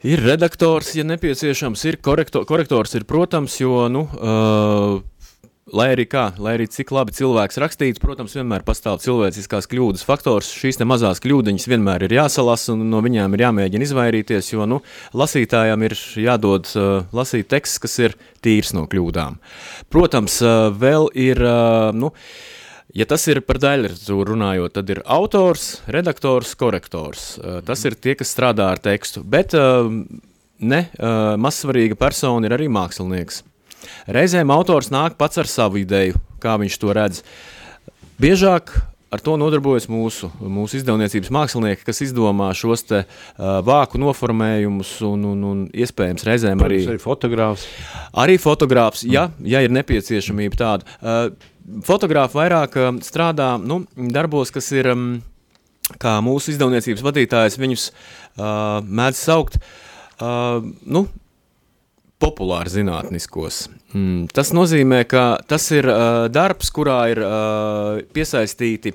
Ir 0.07 0.23
redaktors, 0.25 0.95
ja 0.95 1.03
nepieciešams, 1.05 1.83
ir 1.91 1.99
korektor, 2.01 2.47
korektors, 2.49 2.95
ir, 2.97 3.03
protams, 3.05 3.59
jo 3.61 3.83
nu, 3.93 4.07
uh, 4.15 5.03
Lai 5.71 5.93
arī 5.93 6.03
kā, 6.11 6.33
lai 6.43 6.57
arī 6.57 6.65
cik 6.67 6.89
labi 6.91 7.15
cilvēks 7.15 7.61
rakstīts, 7.63 8.01
protams, 8.03 8.33
vienmēr 8.35 8.65
pastāv 8.67 8.99
cilvēciskās 9.05 9.69
kļūdas 9.71 10.03
faktors. 10.07 10.49
Šīs 10.51 10.81
mazās 10.83 11.23
kļūdiņas 11.23 11.67
vienmēr 11.71 12.09
ir 12.09 12.17
jāsalasa 12.17 12.73
un 12.75 12.89
no 12.91 12.99
viņām 13.05 13.37
ir 13.37 13.45
jāmēģina 13.45 13.87
izvairīties, 13.87 14.49
jo 14.51 14.67
nu, 14.67 14.81
lasītājam 15.15 15.85
ir 15.87 15.95
jādod 16.19 16.71
uh, 16.75 16.89
lasīt 17.15 17.53
teksts, 17.55 17.79
kas 17.85 17.95
ir 18.03 18.17
tīrs 18.43 18.73
no 18.75 18.89
kļūdām. 18.91 19.39
Protams, 19.95 20.41
uh, 20.43 20.71
vēl 20.75 21.13
ir. 21.15 21.43
Uh, 21.43 21.93
nu, 21.97 22.15
Ja 22.91 23.05
tas 23.07 23.23
ir 23.31 23.39
par 23.47 23.61
daļliteratūru 23.63 24.33
runājot, 24.33 24.73
tad 24.75 24.89
ir 24.91 24.99
autors, 25.07 25.77
redaktors, 25.87 26.57
korektors. 26.59 27.37
Uh, 27.39 27.61
tas 27.63 27.85
ir 27.87 27.95
tie, 27.95 28.17
kas 28.19 28.33
strādā 28.35 28.67
ar 28.73 28.83
tekstu. 28.83 29.23
Bet 29.23 29.55
uh, 29.55 29.87
ne 30.59 30.81
uh, 30.99 31.37
mazsvarīga 31.39 31.95
persona 32.01 32.51
ir 32.51 32.57
arī 32.59 32.67
mākslinieks. 32.67 33.45
Reizēm 34.11 34.53
autors 34.55 34.91
nāk 34.93 35.19
pats 35.21 35.41
ar 35.41 35.51
savu 35.51 35.81
ideju, 35.83 36.21
kā 36.43 36.57
viņš 36.61 36.79
to 36.83 36.95
redz. 36.97 37.25
Biežāk 38.21 38.75
ar 39.11 39.23
to 39.23 39.35
nodarbojas 39.41 39.89
mūsu, 39.91 40.31
mūsu 40.39 40.79
izdevniecības 40.79 41.33
mākslinieki, 41.35 41.85
kas 41.87 42.03
izdomā 42.07 42.51
šos 42.57 42.85
te, 42.87 43.03
uh, 43.03 43.59
vāku 43.67 43.99
noformējumus 44.01 44.93
un, 45.07 45.25
un, 45.33 45.47
un 45.51 45.65
iespējams 45.75 46.27
reizēm 46.29 46.63
arī, 46.65 46.83
arī 46.93 47.03
fotogrāfs. 47.03 47.67
Arī 48.23 48.39
fotogrāfs, 48.43 49.03
mm. 49.05 49.15
ja, 49.17 49.27
ja 49.57 49.65
ir 49.67 49.75
nepieciešamība 49.75 50.61
tāda. 50.61 50.99
Uh, 51.01 51.83
fotogrāfi 51.87 52.39
vairāk 52.39 52.79
uh, 52.79 52.93
strādā 53.07 53.53
nu, 53.59 53.83
darbos, 54.15 54.55
kas 54.55 54.71
ir, 54.77 54.93
um, 54.95 55.09
kā 55.99 56.19
mūsu 56.25 56.55
izdevniecības 56.55 57.03
vadītājs 57.07 57.59
viņus 57.59 57.89
uh, 57.91 58.79
mēdz 58.87 59.25
saukt, 59.27 59.59
uh, 59.59 60.63
nu, 60.87 61.09
populāri 62.21 62.73
zinātniskos. 62.73 63.65
Mm, 63.95 64.29
tas 64.35 64.53
nozīmē, 64.57 65.03
ka 65.11 65.25
tas 65.49 65.67
ir 65.75 65.89
uh, 65.89 66.29
darbs, 66.33 66.71
kurā 66.75 67.01
ir 67.13 67.23
uh, 67.25 68.01
piesaistīti 68.15 68.95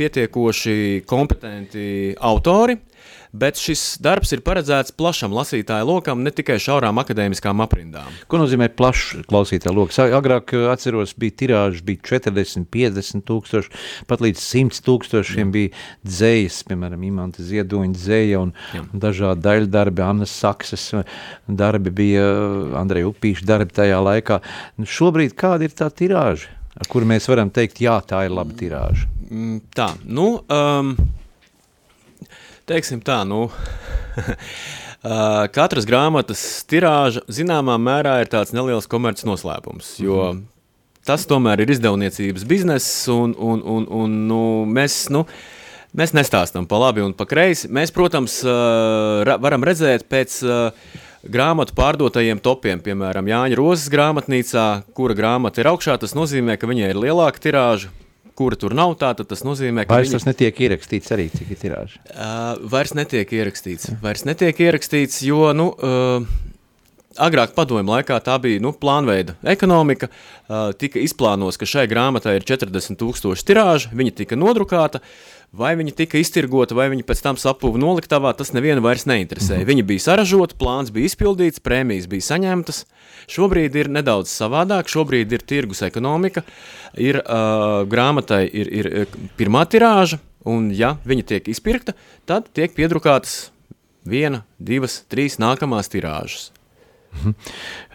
pietiekoši 0.00 1.02
kompetenti 1.08 2.14
autori, 2.24 2.78
bet 3.32 3.58
šis 3.60 3.98
darbs 4.02 4.32
ir 4.34 4.42
paredzēts 4.46 4.94
plašam 4.98 5.34
lasītāju 5.34 5.86
lokam, 5.86 6.24
ne 6.24 6.32
tikai 6.34 6.58
šaurām 6.62 6.98
akadēmiskām 7.02 7.62
aprindām. 7.64 8.10
Ko 8.30 8.40
nozīmē 8.40 8.70
plašs 8.74 9.24
klausītāju 9.30 9.76
lokus? 9.76 10.00
Agrāk, 10.02 10.54
uh, 10.56 10.68
atceros, 10.72 11.14
bija 11.20 11.36
tirāžas, 11.44 11.84
bija 11.86 12.02
40, 12.10 12.66
50 12.72 13.26
tūkstoši, 13.28 13.72
pat 14.10 14.24
līdz 14.24 14.42
100 14.42 14.82
tūkstošiem 14.86 15.52
bija 15.54 15.72
dzējas, 16.06 16.62
piemēram, 16.70 17.06
Imanta 17.06 17.44
Ziedoņa 17.46 17.98
dzēja 17.98 18.42
un 18.42 18.54
Jā. 18.74 18.84
dažādi 19.06 19.46
daļdarbi, 19.46 20.04
Annas 20.06 20.34
Saksas 20.34 20.90
darbi 21.46 21.94
bija, 22.02 22.26
Andreja 22.80 23.10
Upīša 23.10 23.46
darbi 23.46 23.76
tajā 23.76 24.00
laikā. 24.02 24.40
Nu, 24.80 24.88
šobrīd 24.90 25.36
kāda 25.38 25.68
ir 25.68 25.76
tā 25.76 25.90
tirāža, 25.94 26.50
ar 26.74 26.90
kuru 26.90 27.08
mēs 27.10 27.30
varam 27.30 27.52
teikt, 27.54 27.82
jā, 27.84 27.98
tā 28.06 28.24
ir 28.26 28.34
laba 28.34 28.56
tirāža? 28.58 29.08
Mm, 29.30 29.62
tā, 29.76 29.92
nu... 30.04 30.32
Um, 30.50 30.96
teiksim 32.70 33.02
tā, 33.04 33.22
nu, 33.26 33.48
katras 35.56 35.86
grāmatas 35.88 36.42
tirāža 36.70 37.24
zināmā 37.32 37.76
mērā 37.80 38.20
ir 38.22 38.30
tāds 38.30 38.54
neliels 38.54 38.88
komerces 38.90 39.26
noslēpums, 39.28 39.96
jo 40.02 40.18
mm 40.20 40.38
-hmm. 40.38 40.44
tas 41.06 41.26
tomēr 41.26 41.64
ir 41.64 41.70
izdevniecības 41.74 42.44
bizness 42.44 43.08
un, 43.08 43.34
un, 43.38 43.62
un, 43.64 43.86
un 43.90 44.16
nu, 44.28 44.42
mēs, 44.66 45.10
nu, 45.10 45.26
mēs 45.96 46.14
nestāstam 46.14 46.66
pa 46.66 46.78
labi 46.78 47.02
un 47.02 47.12
pa 47.12 47.26
kreisi. 47.26 47.68
Mēs, 47.68 47.90
protams, 47.90 48.42
varam 49.40 49.64
redzēt 49.64 50.06
pēc 50.08 50.42
grāmatu 51.22 51.74
pārdotajiem 51.74 52.38
topiem, 52.40 52.80
piemēram, 52.80 53.26
Jāņa 53.26 53.56
Rozes 53.56 53.90
grāmatnīcā, 53.90 54.82
kura 54.94 55.14
grāmata 55.14 55.60
ir 55.60 55.66
augšā, 55.66 55.98
tas 55.98 56.14
nozīmē, 56.14 56.56
ka 56.56 56.66
viņai 56.66 56.90
ir 56.90 56.96
lielāka 56.96 57.38
tirāža, 57.38 57.88
kura 58.40 58.58
tur 58.60 58.74
nav, 58.76 58.96
tātad 59.00 59.28
tas 59.30 59.44
nozīmē, 59.46 59.84
ka. 59.86 59.98
Vairs 59.98 60.08
viņi... 60.08 60.18
tas 60.18 60.28
netiek 60.30 60.62
ierakstīts 60.66 61.16
arī, 61.16 61.28
cik 61.34 61.52
ir 61.52 61.60
tirāža. 61.60 62.00
Uh, 62.10 62.68
vairs 62.72 62.96
netiek 62.96 63.36
ierakstīts. 63.36 63.92
Vairs 64.00 64.24
netiek 64.28 64.64
ierakstīts, 64.64 65.20
jo, 65.28 65.50
nu, 65.56 65.70
uh, 65.76 66.49
Agrāk 67.20 67.52
padomju 67.56 67.84
laikā 67.84 68.16
tā 68.24 68.38
bija 68.40 68.60
nu, 68.64 68.72
plānveida 68.76 69.34
ekonomika. 69.52 70.08
Tika 70.80 71.02
izplānots, 71.02 71.58
ka 71.60 71.68
šai 71.68 71.84
grāmatai 71.90 72.38
ir 72.38 72.46
40,000 72.48 73.44
tirāža, 73.46 73.92
viņa 73.92 74.14
tika 74.22 74.38
nodrukāta. 74.40 75.02
Vai 75.50 75.72
viņi 75.74 75.92
tika 75.98 76.20
iztirgoti, 76.20 76.76
vai 76.78 76.86
viņi 76.92 77.02
pēc 77.02 77.24
tam 77.24 77.38
sapuva 77.40 77.78
noliktavā, 77.82 78.30
tas 78.38 78.52
nevienu 78.54 78.84
vairs 78.84 79.02
neinteresēja. 79.10 79.64
-hmm. 79.64 79.70
Viņi 79.72 79.82
bija 79.82 80.04
saražoti, 80.04 80.54
plāns 80.54 80.92
bija 80.94 81.10
izpildīts, 81.10 81.58
prēmijas 81.58 82.06
bija 82.06 82.22
saņemtas. 82.22 82.84
Šobrīd 83.26 83.74
ir 83.74 83.90
nedaudz 83.90 84.30
savādāk, 84.30 84.86
šobrīd 84.86 85.32
ir 85.32 85.42
tirgus 85.42 85.82
ekonomika, 85.82 86.42
ir 86.94 87.18
uh, 87.18 87.82
grāmatai 87.82 88.46
ir, 88.52 88.70
ir 88.72 89.06
pirmā 89.36 89.66
tirāža, 89.66 90.20
un 90.44 90.70
ja 90.70 90.96
viņa 91.04 91.26
tiek 91.26 91.48
izpirkta, 91.48 91.92
tad 92.26 92.46
tiek 92.54 92.70
piedrukātas 92.74 93.50
viena, 94.06 94.44
divas, 94.58 95.02
trīs 95.10 95.38
nākamās 95.42 95.90
tirāžas. 95.90 96.52
Mhm. 97.10 97.34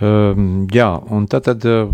Um, 0.01 0.67
jā, 0.73 0.89
un 1.11 1.27
tad, 1.31 1.47
tad 1.47 1.65
uh, 1.69 1.93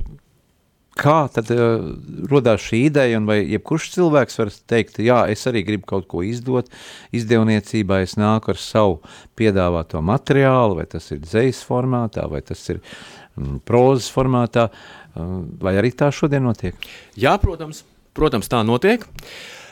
kā 0.98 1.16
tad 1.34 1.50
uh, 1.54 1.92
rodās 2.30 2.64
šī 2.66 2.86
ideja, 2.90 3.20
un 3.20 3.28
vai 3.30 3.40
jebkurš 3.44 3.92
cilvēks 3.96 4.40
var 4.42 4.52
teikt, 4.72 5.00
jā, 5.06 5.24
es 5.32 5.46
arī 5.50 5.64
gribu 5.68 5.88
kaut 5.94 6.08
ko 6.12 6.24
izdot, 6.26 6.72
izdevniecībā 7.16 8.02
es 8.06 8.18
nāku 8.20 8.54
ar 8.54 8.62
savu 8.62 9.00
piedāvāto 9.40 10.02
materiālu, 10.06 10.80
vai 10.82 10.88
tas 10.90 11.12
ir 11.14 11.22
dzejas 11.24 11.62
formātā, 11.68 12.28
vai 12.32 12.44
tas 12.46 12.62
ir 12.74 12.82
mm, 12.82 13.62
prozas 13.68 14.10
formātā, 14.14 14.68
uh, 14.72 15.32
vai 15.62 15.78
arī 15.80 15.94
tā 15.96 16.12
šodien 16.14 16.44
notiek? 16.46 16.76
Jā, 17.20 17.38
protams, 17.42 17.86
protams 18.18 18.52
tā 18.52 18.64
notiek. 18.68 19.08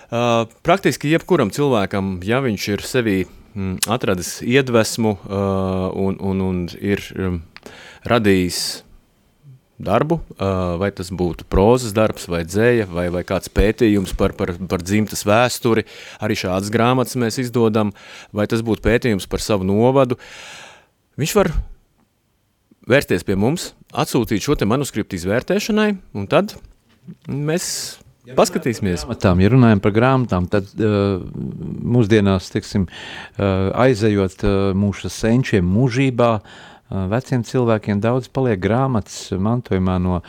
Uh, 0.10 0.48
praktiski 0.66 1.12
jebkuram 1.12 1.52
cilvēkam, 1.54 2.18
ja 2.26 2.40
viņš 2.42 2.72
ir 2.74 2.86
sevī 2.88 3.20
mm, 3.26 3.39
atradis 3.90 4.40
iedvesmu 4.46 5.16
uh, 5.16 5.90
un, 5.98 6.20
un, 6.20 6.44
un 6.46 6.62
ir 6.80 7.04
um, 7.16 7.42
radījis 8.10 8.60
darbu, 9.80 10.20
uh, 10.20 10.76
vai 10.80 10.90
tas 10.96 11.12
būtu 11.16 11.48
prozas 11.50 11.94
darbs, 11.96 12.28
vai 12.32 12.44
dzēja, 12.48 12.90
vai, 12.92 13.08
vai 13.14 13.24
kāds 13.28 13.52
pētījums 13.56 14.14
par, 14.20 14.36
par, 14.36 14.52
par 14.70 14.84
dzimtas 14.84 15.24
vēsturi, 15.28 15.86
arī 16.20 16.36
šādas 16.40 16.72
grāmatas 16.74 17.16
mēs 17.20 17.40
izdodam, 17.46 17.94
vai 18.36 18.48
tas 18.52 18.64
būtu 18.66 18.84
pētījums 18.86 19.30
par 19.32 19.44
savu 19.44 19.68
novadu. 19.68 20.20
Viņš 21.20 21.36
var 21.40 21.54
vērsties 22.90 23.26
pie 23.28 23.40
mums, 23.40 23.72
atsūtīt 23.96 24.44
šo 24.44 24.60
te 24.60 24.68
manuskriptu 24.68 25.20
izvērtēšanai, 25.20 25.94
un 26.18 26.28
tad 26.32 26.58
mēs 27.28 28.00
Paskatīsimies. 28.38 29.04
Grāmatām, 29.06 29.42
ja 29.44 29.50
runājam 29.54 29.82
par 29.84 29.94
grāmatām, 29.96 30.48
tad 30.52 30.70
uh, 30.78 31.22
mūsdienās, 31.96 32.50
teiksim, 32.54 32.88
uh, 32.90 33.70
aizejot 33.86 34.44
uh, 34.46 34.56
mūsu 34.78 35.12
senčiem 35.14 35.66
mūžībā, 35.66 36.30
uh, 36.40 37.06
veciem 37.12 37.46
cilvēkiem 37.48 38.02
daudz 38.04 38.30
paliek 38.34 38.62
grāmatas 38.62 39.32
mantojumā 39.34 39.98
no, 40.04 40.22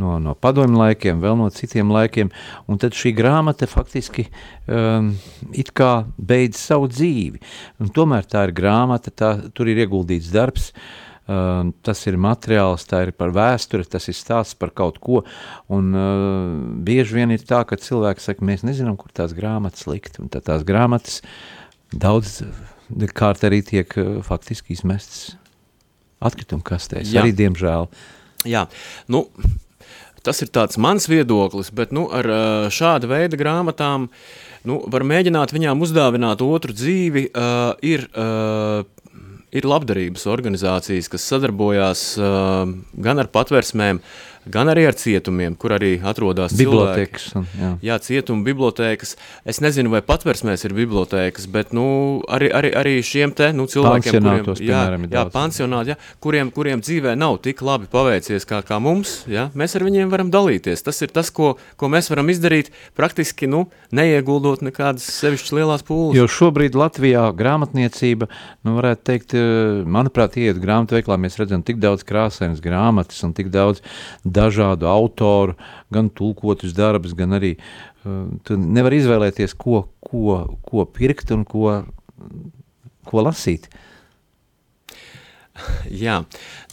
no, 0.00 0.16
no 0.22 0.34
padomju 0.34 0.80
laikiem, 0.80 1.22
vēl 1.22 1.38
no 1.40 1.48
citiem 1.54 1.92
laikiem, 1.94 2.32
un 2.66 2.82
tad 2.82 2.96
šī 2.98 3.14
grāmata 3.18 3.68
faktiski 3.70 4.26
um, 4.66 5.14
it 5.52 5.74
kā 5.76 6.04
beidz 6.18 6.58
savu 6.58 6.90
dzīvi. 6.90 7.42
Un 7.82 7.94
tomēr 7.94 8.26
tā 8.30 8.48
ir 8.48 8.56
grāmata, 8.56 9.14
tā, 9.14 9.34
tur 9.54 9.70
ir 9.70 9.84
ieguldīts 9.84 10.32
darbs, 10.34 10.72
uh, 10.72 11.13
Uh, 11.24 11.70
tas 11.80 12.02
ir 12.04 12.18
materiāls, 12.20 12.82
tā 12.84 12.98
ir 13.06 13.14
par 13.16 13.30
vēsturi, 13.32 13.86
tas 13.88 14.10
ir 14.12 14.16
stāsts 14.18 14.58
par 14.60 14.74
kaut 14.76 14.98
ko. 15.00 15.22
Un, 15.72 15.94
uh, 15.96 16.50
bieži 16.84 17.16
vien 17.16 17.32
ir 17.32 17.46
tā, 17.48 17.62
ka 17.64 17.80
cilvēki 17.80 18.20
saka, 18.20 18.44
mēs 18.44 18.66
nezinām, 18.68 18.98
kur 19.00 19.08
tās 19.14 19.32
grāmatas 19.36 19.86
likt. 19.88 20.20
Un 20.20 20.28
tad 20.28 20.44
tās 20.50 20.66
grāmatas 20.68 21.22
daudz 21.94 22.42
kārt 23.16 23.46
arī 23.48 23.62
tiek 23.64 23.96
uh, 23.96 24.18
faktiski 24.26 24.76
izmestas 24.76 25.38
atkrituma 26.24 26.64
kastēs. 26.64 27.08
Jā. 27.12 27.24
Arī 27.24 27.32
diemžēl. 27.36 27.88
Jā, 28.48 28.66
nu, 29.08 29.24
tas 30.24 30.40
ir 30.44 30.50
tāds 30.52 30.78
mans 30.80 31.08
viedoklis, 31.08 31.70
bet 31.74 31.92
nu, 31.96 32.06
ar 32.12 32.28
uh, 32.28 32.72
šāda 32.72 33.08
veida 33.10 33.38
grāmatām 33.40 34.08
nu, 34.68 34.80
var 34.92 35.04
mēģināt 35.08 35.52
viņām 35.56 35.84
uzdāvināt 35.84 36.44
otru 36.44 36.76
dzīvi. 36.76 37.28
Uh, 37.32 37.72
ir 37.84 38.06
uh, 38.12 38.84
ir 39.54 39.68
labdarības 39.70 40.26
organizācijas, 40.30 41.08
kas 41.12 41.26
sadarbojās 41.30 42.04
uh, 42.18 42.64
gan 43.06 43.22
ar 43.22 43.30
patversmēm, 43.34 44.00
uh, 44.02 44.33
gan 44.50 44.68
arī 44.72 44.84
ar 44.88 44.96
cietumiem, 44.98 45.54
kur 45.58 45.74
arī 45.76 45.96
atrodas 46.04 46.54
bibliotēkas. 46.58 47.30
Jā. 47.34 47.70
jā, 47.84 47.98
cietuma 48.04 48.44
bibliotēkas. 48.46 49.14
Es 49.48 49.60
nezinu, 49.64 49.92
vai 49.94 50.02
patversmēs 50.04 50.66
ir 50.66 50.74
bibliotēkas, 50.76 51.46
bet 51.52 51.72
nu, 51.76 51.86
arī, 52.32 52.50
arī, 52.54 52.72
arī 52.76 52.94
šiem 53.04 53.32
te 53.36 53.50
nu, 53.56 53.66
cilvēkiem, 53.70 54.18
kuriem, 54.20 54.56
jā, 54.64 54.82
jā, 55.08 55.24
pansionāti, 55.32 55.94
jā, 55.94 55.98
kuriem, 56.24 56.52
kuriem 56.54 56.82
dzīvē 56.84 57.14
nav 57.18 57.38
tik 57.44 57.62
labi 57.64 57.88
paveicies 57.92 58.46
kā, 58.48 58.60
kā 58.66 58.80
mums, 58.82 59.22
jā, 59.30 59.48
mēs 59.56 59.76
ar 59.78 59.86
viņiem 59.86 60.12
varam 60.12 60.32
dalīties. 60.34 60.84
Tas 60.84 61.00
ir 61.04 61.14
tas, 61.14 61.32
ko, 61.34 61.54
ko 61.80 61.90
mēs 61.92 62.10
varam 62.12 62.32
izdarīt 62.32 62.72
praktiski 62.98 63.48
nu, 63.50 63.66
neieguldot 63.94 64.64
nekādas 64.66 65.06
sevišķas 65.20 65.56
lielās 65.56 65.86
pūles. 65.86 66.18
Jo 66.18 66.28
šobrīd 66.30 66.76
Latvijā 66.78 67.26
grāmatniecība, 67.36 68.28
nu, 68.66 68.76
varētu 68.78 69.06
teikt, 69.08 69.36
eh, 69.38 69.82
manuprāt, 69.88 70.38
iet 70.40 70.60
grāmatveiklā, 70.62 71.18
mēs 71.20 71.38
redzam 71.40 71.64
tik 71.64 71.80
daudz 71.82 72.04
krāsainas 72.06 72.62
grāmatas 72.64 73.22
un 73.26 73.34
tik 73.36 73.50
daudz 73.54 73.82
dažādu 74.34 74.88
autoru, 74.90 75.56
gan 75.94 76.10
tulkotus 76.10 76.74
darbus, 76.76 77.14
gan 77.16 77.36
arī 77.38 77.54
uh, 77.56 78.26
tu 78.46 78.58
nevar 78.58 78.96
izvēlēties, 78.96 79.56
ko, 79.58 79.86
ko, 80.04 80.40
ko 80.66 80.86
pirkt 80.90 81.32
un 81.34 81.46
ko, 81.48 81.82
ko 83.08 83.24
lasīt. 83.26 83.70
Jā, 86.04 86.24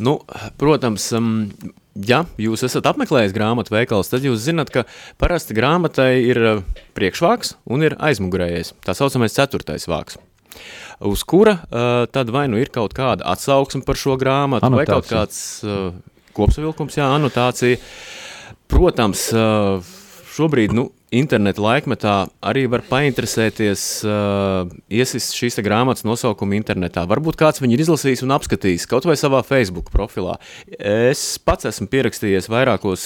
nu, 0.02 0.16
protams, 0.58 1.06
um, 1.14 1.52
ja 1.94 2.24
jūs 2.42 2.66
esat 2.66 2.88
apmeklējis 2.90 3.36
grāmatu 3.36 3.76
veikals, 3.76 4.10
tad 4.10 4.26
jūs 4.26 4.42
zinat, 4.48 4.74
ka 4.74 4.88
parasti 5.22 5.58
grāmatai 5.58 6.12
ir 6.26 6.42
uh, 6.42 6.66
priekšvāks 6.98 7.56
un 7.70 7.86
ir 7.86 7.98
aizmugurējais, 8.02 8.74
tā 8.86 8.98
saucamais 8.98 9.38
ceturtais 9.38 9.88
vāks 9.92 10.18
uz 11.02 11.24
kura 11.24 11.54
uh, 11.58 12.06
tad 12.12 12.30
vai 12.30 12.46
nu 12.52 12.60
ir 12.62 12.70
kaut 12.74 12.94
kāda 12.98 13.26
atsauksme 13.34 13.86
par 13.88 13.98
šo 13.98 14.18
grāmatu, 14.22 14.68
Anotācija. 14.68 14.78
vai 14.78 14.86
kaut 14.90 15.08
kāds 15.10 15.40
uh, 15.66 15.94
kopsavilkums, 16.36 16.98
jā, 17.00 17.08
anotācija. 17.16 17.80
Protams, 18.72 19.28
šobrīd, 20.32 20.74
nu, 20.76 20.90
interneta 21.12 21.60
laikmetā 21.60 22.14
arī 22.48 22.64
var 22.72 22.84
painteresēties, 22.88 23.82
uh, 24.08 24.70
iesist 24.92 25.36
šīs 25.36 25.60
grāmatas 25.64 26.06
nosaukumu 26.08 26.56
internetā. 26.56 27.04
Varbūt 27.10 27.38
kāds 27.40 27.62
viņu 27.62 27.76
ir 27.76 27.84
izlasījis 27.84 28.24
un 28.24 28.32
apskatījis 28.38 28.88
kaut 28.90 29.08
vai 29.10 29.18
savā 29.20 29.42
Facebook 29.46 29.92
profilā. 29.92 30.38
Es 30.80 31.36
pats 31.44 31.68
esmu 31.68 31.90
pierakstījies 31.92 32.48
vairākos, 32.52 33.06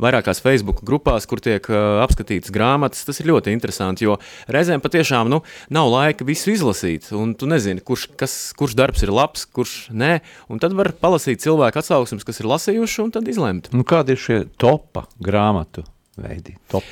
vairākās 0.00 0.40
Facebook 0.44 0.80
grupās, 0.88 1.28
kur 1.28 1.44
tiek 1.44 1.68
uh, 1.68 2.00
apskatītas 2.06 2.54
grāmatas. 2.54 3.04
Tas 3.08 3.20
ir 3.20 3.28
ļoti 3.34 3.52
interesanti, 3.52 4.08
jo 4.08 4.16
reizēm 4.52 4.82
patiešām 4.84 5.28
nu, 5.32 5.42
nav 5.72 5.92
laika 5.92 6.26
visu 6.28 6.54
izlasīt, 6.56 7.12
un 7.16 7.36
tu 7.36 7.50
nezini, 7.50 7.84
kurš, 7.84 8.08
kas, 8.16 8.36
kurš 8.56 8.78
darbs 8.80 9.04
ir 9.04 9.12
labs, 9.12 9.44
kurš 9.44 9.90
nē, 9.92 10.14
tad 10.62 10.76
var 10.78 10.94
palasīt 10.96 11.44
cilvēku 11.44 11.82
atsauksmes, 11.82 12.24
kas 12.24 12.40
ir 12.40 12.48
lasījuši, 12.48 13.02
un 13.04 13.16
tad 13.18 13.28
izlemt. 13.28 13.72
Nu, 13.76 13.84
kādi 13.84 14.16
ir 14.16 14.22
šie 14.22 14.44
topa 14.56 15.04
grāmatu 15.20 15.84
veidi? 16.20 16.56
Top. 16.72 16.86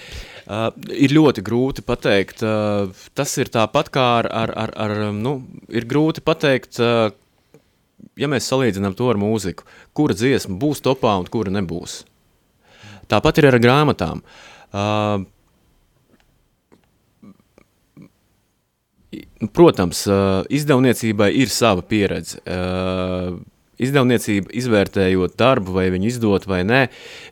Uh, 0.51 0.69
ir 0.91 1.15
ļoti 1.15 1.45
grūti 1.47 1.85
pateikt. 1.87 2.45
Uh, 2.45 2.93
tas 3.15 3.35
ir 3.39 3.51
tāpat 3.53 3.91
kā 3.95 4.07
ar, 4.21 4.31
ar, 4.43 4.53
ar, 4.65 4.75
ar 4.85 4.95
nu, 5.17 5.37
ir 5.69 5.87
grūti 5.91 6.25
pateikt, 6.25 6.81
uh, 6.83 7.11
ja 8.21 8.31
mēs 8.31 8.49
salīdzinām 8.51 8.97
to 8.99 9.11
ar 9.13 9.21
mūziku, 9.21 9.67
kura 9.97 10.17
dziesma 10.17 10.59
būs 10.61 10.83
topā 10.85 11.17
un 11.21 11.29
kura 11.31 11.53
nebūs. 11.55 12.01
Tāpat 13.11 13.43
ir 13.43 13.51
ar 13.51 13.61
grāmatām. 13.63 14.25
Uh, 14.71 15.29
Protams, 19.57 20.05
uh, 20.07 20.45
izdevniecībai 20.53 21.31
ir 21.41 21.49
sava 21.51 21.83
pieredze. 21.83 22.43
Uh, 22.45 23.41
izdevniecība 23.81 24.53
izvērtējot 24.61 25.37
darbu, 25.41 25.75
vai 25.79 25.89
viņu 25.95 26.11
izdot 26.11 26.47
vai 26.51 26.63
nē, 26.67 26.87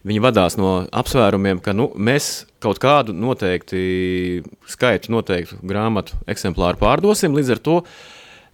viņi 0.08 0.22
vadās 0.24 0.58
no 0.60 0.82
apsvērumiem, 0.88 1.62
ka 1.64 1.74
nu, 1.76 1.90
mēs 1.94 2.48
kaut 2.62 2.80
kādu 2.82 3.14
noteikti 3.14 4.42
skaitu, 4.70 5.12
noteiktu 5.14 5.60
grāmatu 5.66 6.18
eksemplāru 6.30 6.80
pārdosim, 6.80 7.36
līdz 7.36 7.54
ar 7.54 7.62
to 7.68 7.80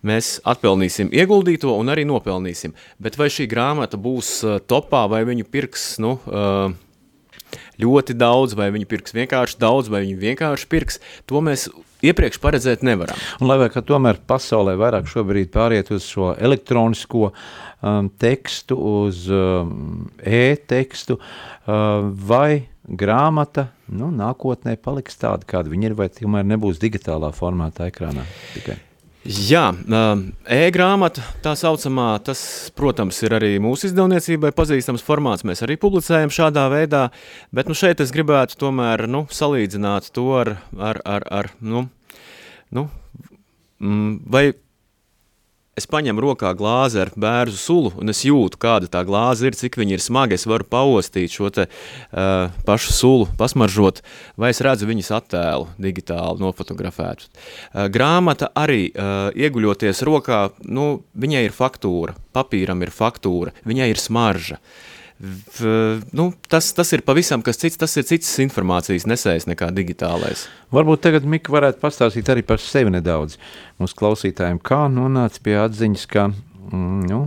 mēs 0.04 0.38
atpelnīsim 0.44 1.12
ieguldīto 1.16 1.72
un 1.78 1.92
arī 1.92 2.04
nopelnīsim. 2.08 2.74
Bet 3.00 3.16
vai 3.16 3.30
šī 3.32 3.48
grāmata 3.48 4.00
būs 4.00 4.36
uh, 4.44 4.58
topā, 4.60 5.06
vai 5.08 5.22
viņu 5.24 5.48
pirks, 5.48 5.94
nu, 6.04 6.18
uh, 6.28 6.74
ļoti 7.82 8.16
daudz, 8.18 8.54
vai 8.58 8.70
viņi 8.74 8.88
pirks 8.90 9.16
vienkārši 9.16 9.58
daudz, 9.62 9.90
vai 9.92 10.04
viņi 10.04 10.16
vienkārši 10.20 10.68
pirks, 10.70 11.00
to 11.30 11.42
mēs 11.44 11.68
iepriekš 12.04 12.40
paredzēt 12.42 12.84
nevaram. 12.86 13.18
Un 13.40 13.50
lai 13.50 13.70
kā 13.72 13.82
tomēr 13.84 14.20
pasaulē 14.28 14.76
vairāk 14.80 15.08
šobrīd 15.10 15.52
pāriet 15.54 15.90
uz 15.94 16.06
šo 16.08 16.32
elektronisko 16.34 17.30
um, 17.30 18.10
tekstu, 18.20 18.78
uz 19.06 19.24
um, 19.32 20.06
e-tekstu, 20.20 21.18
uh, 21.18 22.04
vai 22.04 22.66
grāmata 22.84 23.70
nu, 23.88 24.10
nākotnē 24.12 24.76
paliks 24.80 25.16
tāda, 25.20 25.46
kāda 25.48 25.72
viņa 25.72 25.90
ir, 25.90 25.98
vai 25.98 26.10
tomēr 26.12 26.44
nebūs 26.54 26.82
digitālā 26.82 27.32
formātā 27.36 27.88
ekrānā 27.92 28.26
tikai? 28.52 28.76
Jā, 29.24 29.70
e-grāmata, 30.52 31.22
tā 31.40 31.54
saucamā, 31.56 32.10
tas, 32.20 32.40
protams, 32.76 33.22
ir 33.24 33.32
arī 33.32 33.54
mūsu 33.62 33.88
izdevniecībai 33.88 34.50
pazīstams 34.52 35.04
formāts. 35.06 35.46
Mēs 35.48 35.64
arī 35.64 35.78
publicējam 35.80 36.28
šādā 36.28 36.66
veidā, 36.68 37.06
bet 37.48 37.70
nu, 37.70 37.76
šeit 37.78 38.02
es 38.04 38.12
gribētu 38.12 38.58
tomēr 38.60 39.06
nu, 39.08 39.22
salīdzināt 39.32 40.10
to 40.12 40.26
ar, 40.36 40.50
ar, 40.76 41.00
ar, 41.08 41.24
ar 41.40 41.48
nu, 41.64 41.86
nu, 42.76 42.84
vai 44.28 44.50
es 45.78 45.86
paņemu 45.90 46.22
rokā 46.22 46.52
glāzi 46.58 47.00
ar 47.02 47.10
bērnu 47.18 47.58
sulu, 47.58 47.92
un 48.00 48.12
es 48.12 48.22
jūtu, 48.26 48.58
kāda 48.62 48.88
tā 48.90 49.02
glāze 49.06 49.48
ir, 49.48 49.58
cik 49.58 49.78
viņa 49.80 49.96
ir 49.96 50.04
smaga. 50.04 50.38
Es 50.38 50.46
varu 50.50 50.66
paostīt 50.70 51.34
šo 51.34 51.50
te, 51.54 51.66
uh, 51.66 52.54
pašu 52.66 52.94
sulu, 52.94 53.28
pasmaržot, 53.40 54.02
vai 54.40 54.52
es 54.54 54.62
redzu 54.64 54.88
viņas 54.90 55.12
attēlu 55.18 55.68
digitāli 55.82 56.42
nofotografētu. 56.44 57.28
Uh, 57.28 57.86
grāmata 57.92 58.52
arī 58.54 58.88
uh, 58.92 59.28
ieguļoties 59.34 60.04
rokā, 60.06 60.46
nu, 60.70 60.88
viņai 61.18 61.46
ir 61.48 61.54
faktūra, 61.54 62.16
papīram 62.34 62.82
ir 62.86 62.94
faktūra, 62.94 63.54
viņai 63.66 63.92
ir 63.92 64.02
smarža. 64.02 64.60
Uh, 64.60 64.93
nu, 66.12 66.26
tas, 66.50 66.72
tas 66.74 66.90
ir 66.92 67.04
pavisam 67.06 67.42
kas 67.44 67.60
cits, 67.60 67.78
tas 67.80 67.94
ir 67.96 68.06
cits 68.08 68.32
informācijas 68.42 69.06
nesējs 69.06 69.46
nekā 69.46 69.70
digitālais. 69.76 70.46
Varbūt 70.74 71.04
tagad 71.06 71.28
Mika 71.28 71.54
varētu 71.54 71.80
pastāstīt 71.82 72.28
arī 72.32 72.42
par 72.46 72.60
sevi 72.62 72.92
nedaudz 72.92 73.38
mūsu 73.80 73.98
klausītājiem, 74.00 74.58
kā 74.58 74.84
nonāca 74.92 75.40
pie 75.44 75.56
atziņas, 75.62 76.06
ka 76.10 76.28
mm, 76.30 77.06
nu, 77.08 77.20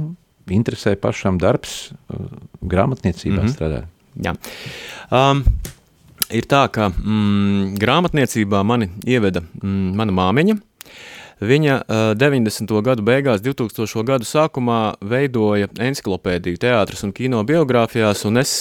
interesē 0.54 0.96
pašam 1.00 1.40
darbs 1.42 1.78
uh, 1.90 2.28
grāmatniecībā 2.62 3.40
mm 3.40 3.48
-hmm. 3.48 3.56
strādāt. 3.56 3.88
Jā. 4.18 4.34
Um, 5.14 5.44
ir 6.34 6.48
tā, 6.50 6.66
ka 6.72 6.90
mm, 6.90 7.78
grāmatniecībā 7.80 8.64
mani 8.64 8.90
ieveda 9.06 9.42
mm, 9.42 9.96
mana 9.96 10.12
māmiņa, 10.12 10.58
Viņa 11.38 11.74
uh, 11.86 12.12
90. 12.18 12.72
gadu 12.82 13.04
beigās, 13.06 13.44
2000. 13.46 14.02
gadu 14.08 14.26
sākumā 14.26 14.98
veidoja 15.06 15.70
enciklopēdiju 15.70 16.58
teātras 16.64 17.04
un 17.06 17.14
kino 17.14 17.44
biogrāfijās, 17.46 18.24
un 18.26 18.42
es 18.42 18.54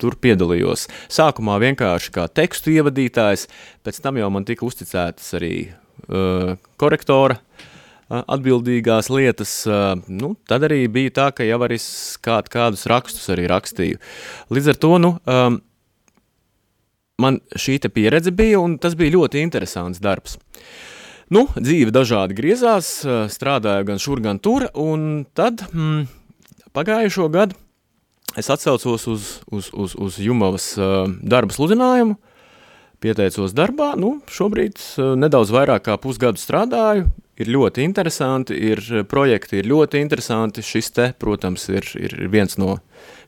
tur 0.00 0.16
piedalījos. 0.20 0.86
Sākumā 1.12 1.56
vienkārši 1.62 2.12
kā 2.12 2.26
tekstu 2.28 2.74
ievadītājs, 2.74 3.46
pēc 3.84 4.02
tam 4.04 4.20
jau 4.20 4.28
man 4.32 4.44
tika 4.48 4.66
uzticētas 4.68 5.32
arī 5.40 5.54
uh, 5.70 6.58
korektora 6.80 7.38
uh, 7.40 8.20
atbildīgās 8.20 9.08
lietas. 9.12 9.56
Uh, 9.64 9.96
nu, 10.12 10.34
tad 10.44 10.68
arī 10.68 10.82
bija 10.92 11.16
tā, 11.22 11.30
ka 11.32 11.48
jau 11.48 11.62
arī 11.64 11.80
kād, 12.20 12.52
kādus 12.52 12.84
rakstus 12.92 13.32
arī 13.32 13.48
rakstīju. 13.48 14.00
Līdz 14.52 14.72
ar 14.74 14.80
to, 14.84 14.92
nu, 15.00 15.14
um, 15.24 15.58
man 17.20 17.40
šī 17.56 17.80
pieredze 17.88 18.32
bija, 18.32 18.60
un 18.60 18.76
tas 18.76 18.92
bija 18.92 19.16
ļoti 19.16 19.40
interesants 19.40 20.04
darbs. 20.04 20.36
Uh, 20.36 20.89
Nu, 21.30 21.44
dzīve 21.54 21.92
dažādi 21.94 22.34
griezās, 22.34 22.88
strādāju 23.30 23.86
gan 23.86 24.00
šur, 24.02 24.18
gan 24.24 24.40
tur, 24.42 24.64
un 24.74 25.22
tad 25.38 25.62
mm, 25.70 26.08
pagājušo 26.74 27.28
gadu 27.30 27.54
es 28.38 28.50
atsaucos 28.50 29.06
uz, 29.06 29.28
uz, 29.46 29.68
uz, 29.70 29.94
uz 29.94 30.18
Jumavas 30.18 30.72
darba 31.22 31.54
sludinājumu, 31.54 32.16
pieteicos 33.02 33.54
darbā, 33.54 33.92
nu, 33.98 34.16
šobrīd 34.26 34.82
nedaudz 35.22 35.54
vairāk 35.54 35.86
kā 35.86 35.96
pusgadu 36.02 36.42
strādāju, 36.42 37.06
ir 37.38 37.54
ļoti 37.54 37.86
interesanti, 37.86 38.58
ir 38.74 39.06
projekti 39.10 39.62
ir 39.62 39.70
ļoti 39.70 40.02
interesanti, 40.02 40.66
šis 40.66 40.94
te, 40.98 41.10
protams, 41.14 41.70
ir, 41.70 41.86
ir 41.94 42.18
viens 42.30 42.58
no, 42.58 42.80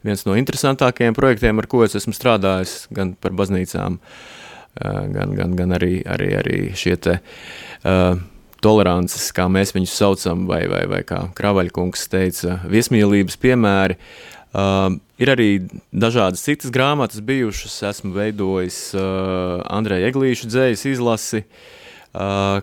viens 0.03 0.27
no 0.27 0.35
interesantākajiem 0.43 1.15
projektiem, 1.15 1.63
ar 1.63 1.71
ko 1.71 1.87
es 1.87 1.95
esmu 2.03 2.19
strādājis 2.19 2.81
gan 2.91 3.15
par 3.15 3.35
baznīcām, 3.39 4.03
uh, 4.03 4.42
gan, 4.81 5.35
gan, 5.37 5.57
gan 5.57 5.77
arī, 5.77 6.01
arī, 6.09 6.29
arī 6.39 6.59
šie 6.79 6.97
te 6.97 7.19
uh, 7.21 8.21
tolerances, 8.63 9.31
kā 9.35 9.49
mēs 9.51 9.75
viņus 9.77 9.97
saucam, 9.99 10.47
vai, 10.51 10.65
vai, 10.71 10.85
vai 10.91 11.03
kā 11.07 11.25
Kravaļkungs 11.37 12.07
teica, 12.13 12.61
viesmīlības 12.71 13.39
piemēri. 13.43 13.99
Uh, 14.53 14.99
ir 15.23 15.33
arī 15.33 15.49
dažādas 15.97 16.43
citas 16.45 16.73
grāmatas 16.73 17.23
bijušas, 17.25 17.79
esmu 17.89 18.13
veidojis 18.17 18.83
uh, 18.97 19.63
Andreja 19.73 20.11
Eglīša 20.13 20.51
dzējas 20.51 20.85
izlasi, 20.91 21.41
uh, 22.13 22.61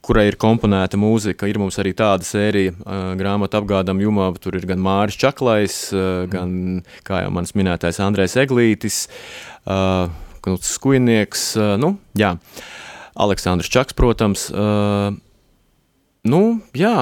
kurai 0.00 0.30
ir 0.30 0.38
komponēta 0.40 0.96
mūzika, 0.96 1.44
ir 1.50 1.60
mums 1.60 1.76
arī 1.82 1.92
tāda 1.96 2.24
sērija 2.24 2.72
uh, 2.72 3.12
grāmata 3.20 3.60
apgādam 3.60 4.00
jumā, 4.00 4.30
tur 4.40 4.56
ir 4.56 4.64
gan 4.70 4.80
Māris 4.80 5.20
Čaklais, 5.20 5.76
uh, 5.92 6.24
gan, 6.32 6.80
kā 7.04 7.20
jau 7.26 7.36
mans 7.36 7.52
minētais, 7.52 8.00
Andrejs 8.00 8.38
Eglītis, 8.40 9.02
uh, 9.68 10.08
Knuts 10.44 10.74
Skujnieks, 10.76 11.44
nu, 11.80 11.94
jā. 12.18 12.34
Aleksandrs 13.20 13.68
Čaks, 13.72 13.96
protams. 13.98 14.46
Nu, 16.24 16.42
jā, 16.76 16.96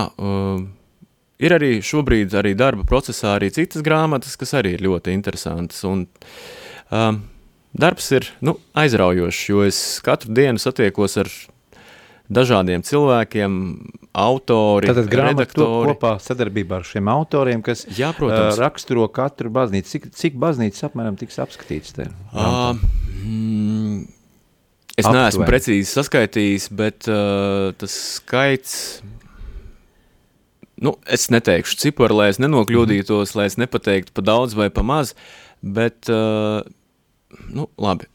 ir 1.42 1.54
arī 1.54 1.70
šobrīd 1.84 2.34
arī 2.38 2.54
darba 2.58 2.86
procesā 2.86 3.36
arī 3.38 3.50
citas 3.54 3.82
grāmatas, 3.86 4.36
kas 4.38 4.54
arī 4.58 4.76
ir 4.76 4.84
ļoti 4.86 5.14
interesantas. 5.14 5.82
Un, 5.86 6.06
uh, 6.90 7.12
darbs 7.78 8.10
ir 8.14 8.28
nu, 8.46 8.56
aizraujošs, 8.78 9.44
jo 9.50 9.62
es 9.66 9.78
katru 10.06 10.34
dienu 10.34 10.62
satiekos 10.62 11.18
ar 11.22 11.30
dažādiem 12.28 12.82
cilvēkiem, 12.84 13.52
autori, 14.18 14.90
Tātad 14.90 15.08
redaktori. 15.08 15.94
kopā 15.94 16.16
sadarbībā 16.20 16.82
ar 16.82 16.84
šiem 16.84 17.08
autoriem, 17.08 17.62
kas 17.64 17.86
Jā, 17.96 18.10
protams. 18.16 18.58
raksturo 18.60 19.06
katru 19.08 19.48
baznīcu. 19.54 19.88
Cik, 19.94 20.08
cik 20.12 20.36
baznīcas 20.40 20.84
apmēram 20.90 21.16
tiks 21.20 21.38
apskatīts 21.40 21.94
te? 21.96 22.08
Uh, 22.34 22.76
mm, 23.28 23.98
Es 24.98 25.06
aptuveni. 25.06 25.22
neesmu 25.22 25.46
precīzi 25.46 25.92
saskaitījis, 25.92 26.64
bet 26.74 27.06
uh, 27.06 27.70
tas 27.78 27.94
skaits. 28.16 28.74
Nu, 30.82 30.96
es 31.10 31.28
neteikšu 31.30 31.78
ciparu, 31.78 32.16
lai 32.18 32.28
es 32.32 32.38
nenokļūdītos, 32.42 33.34
lai 33.38 33.46
es 33.50 33.56
nepateiktu 33.58 34.14
pa 34.14 34.22
daudz 34.26 34.54
vai 34.58 34.68
pa 34.74 34.82
maz, 34.86 35.12
bet, 35.62 36.10
uh, 36.10 36.62
nu, 37.54 37.68
labi. 37.78 38.10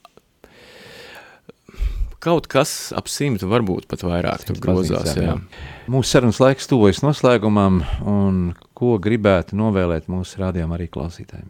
Kaut 2.23 2.47
kas 2.51 2.93
ap 2.95 3.09
simtu, 3.11 3.49
varbūt 3.51 3.87
pat 3.91 4.03
vairāk 4.07 4.45
tur 4.47 4.59
grozās. 4.63 5.09
Jā. 5.15 5.33
Jā. 5.33 5.71
Mūsu 5.91 6.07
sarunas 6.07 6.39
laiks 6.39 6.69
tuvojas 6.71 7.01
noslēgumam, 7.03 7.81
un 8.07 8.37
ko 8.79 8.95
gribētu 9.03 9.59
novēlēt 9.59 10.07
mūsu 10.11 10.39
rādījumam 10.39 10.77
arī 10.77 10.87
klausītājiem? 10.91 11.49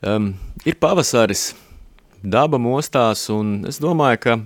Um, 0.00 0.30
ir 0.64 0.78
pavasaris, 0.80 1.50
daba 2.22 2.58
mostās, 2.60 3.26
un 3.32 3.64
es 3.68 3.80
domāju, 3.82 4.20
ka 4.24 4.36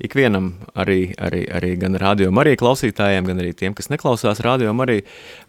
ikvienam 0.00 0.54
arī, 0.78 1.12
arī, 1.20 1.44
arī 1.52 1.74
gan 1.80 1.98
radio 2.00 2.30
arī 2.40 2.56
klausītājiem, 2.60 3.26
gan 3.28 3.42
arī 3.42 3.52
tiem, 3.56 3.74
kas 3.76 3.90
neklausās 3.92 4.40
radio 4.44 4.72
arī, 4.82 5.02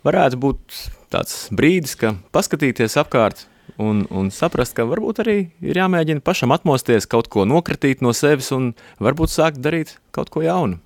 varētu 0.03 0.41
būt 0.41 0.81
tāds 1.11 1.47
brīdis, 1.55 1.95
ka 1.95 2.15
paskatīties 2.35 2.97
apkārt 2.99 3.45
un, 3.79 4.05
un 4.11 4.31
saprast, 4.31 4.75
ka 4.75 4.85
varbūt 4.87 5.23
arī 5.23 5.37
ir 5.63 5.79
jāmēģina 5.79 6.23
pašam 6.25 6.51
atmosties, 6.55 7.07
kaut 7.07 7.31
ko 7.31 7.45
nokratīt 7.47 8.03
no 8.03 8.13
sevis 8.13 8.51
un 8.55 8.73
varbūt 8.99 9.31
sākt 9.31 9.61
darīt 9.63 9.97
kaut 10.11 10.31
ko 10.33 10.43
jaunu. 10.43 10.79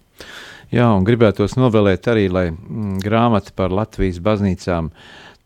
Jā, 0.74 0.88
un 0.90 1.06
gribētos 1.06 1.58
novēlēt 1.60 2.08
arī, 2.10 2.26
lai 2.30 2.48
mm, 2.50 2.98
grāmata 3.04 3.54
par 3.56 3.74
Latvijas 3.74 4.18
baznīcām 4.24 4.90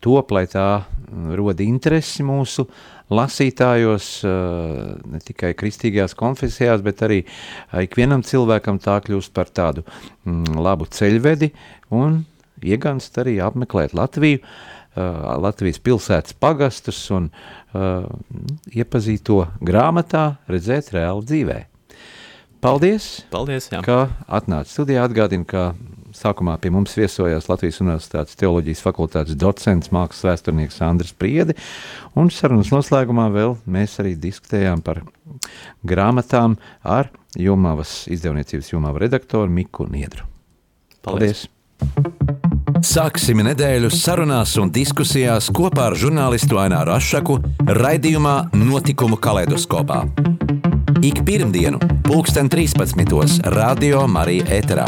top, 0.03 0.31
lai 0.31 0.45
tā 0.47 0.67
mm, 0.79 1.33
roda 1.35 1.65
interesi 1.65 2.23
mūsu 2.23 2.63
uh, 2.63 2.98
lasītājos, 3.09 4.09
ne 4.25 5.21
tikai 5.25 5.53
kristīgajās 5.57 6.15
konfesijās, 6.17 6.83
bet 6.85 7.03
arī 7.05 7.23
ikvienam 7.85 8.23
cilvēkam 8.25 8.81
tā 8.83 8.99
kļūst 9.05 9.33
par 9.35 9.49
tādu 9.49 9.85
mm, 9.85 10.59
labu 10.61 10.89
ceļvedi 10.89 11.51
un 11.95 12.21
ieganst 12.65 13.17
arī 13.21 13.39
apmeklēt 13.43 13.95
Latviju, 13.97 14.43
Latvijas 15.39 15.79
pilsētas 15.85 16.35
pagastus 16.41 16.99
un 17.15 17.29
iepazīt 18.73 19.23
to 19.29 19.43
grāmatā, 19.63 20.23
redzēt 20.49 20.89
reāli 20.95 21.27
dzīvē. 21.29 21.59
Paldies, 22.59 23.21
Paldies 23.31 23.69
jā. 23.71 23.79
ka 23.85 24.09
atnāci 24.27 24.73
studijā. 24.73 25.05
Atgādinu, 25.07 25.45
ka 25.47 25.69
sākumā 26.19 26.57
pie 26.61 26.71
mums 26.73 26.95
viesojās 26.99 27.49
Latvijas 27.51 27.79
Universitātes 27.83 28.39
teoloģijas 28.39 28.83
fakultātes 28.85 29.37
docents, 29.39 29.91
mākslas 29.95 30.27
vēsturnieks 30.29 30.81
Andris 30.85 31.15
Priedi, 31.15 31.55
un 32.19 32.31
sarunas 32.33 32.73
noslēgumā 32.73 33.29
vēl 33.35 33.55
mēs 33.69 33.99
arī 34.03 34.15
diskutējām 34.19 34.83
par 34.85 35.03
grāmatām 35.87 36.57
ar 36.83 37.11
Jumavas 37.39 38.03
izdevniecības 38.11 38.73
Jumava 38.73 39.05
redaktoru 39.05 39.51
Miku 39.53 39.87
Niedru. 39.89 40.27
Paldies! 41.05 41.47
Paldies. 41.79 42.29
Sāksim 42.79 43.41
nedēļu 43.43 43.89
sarunās 43.91 44.53
un 44.61 44.69
diskusijās 44.71 45.49
kopā 45.55 45.89
ar 45.89 45.97
žurnālistu 45.99 46.59
Aināru 46.61 46.93
Ašaku 46.95 47.35
raidījumā 47.67 48.35
Notikumu 48.55 49.19
kaleidoskopā. 49.19 50.05
Ik 51.03 51.23
pirmdienu, 51.27 51.79
pulksten 52.07 52.51
13. 52.51 53.43
Radio 53.55 54.07
Marija 54.07 54.47
Eterā. 54.61 54.87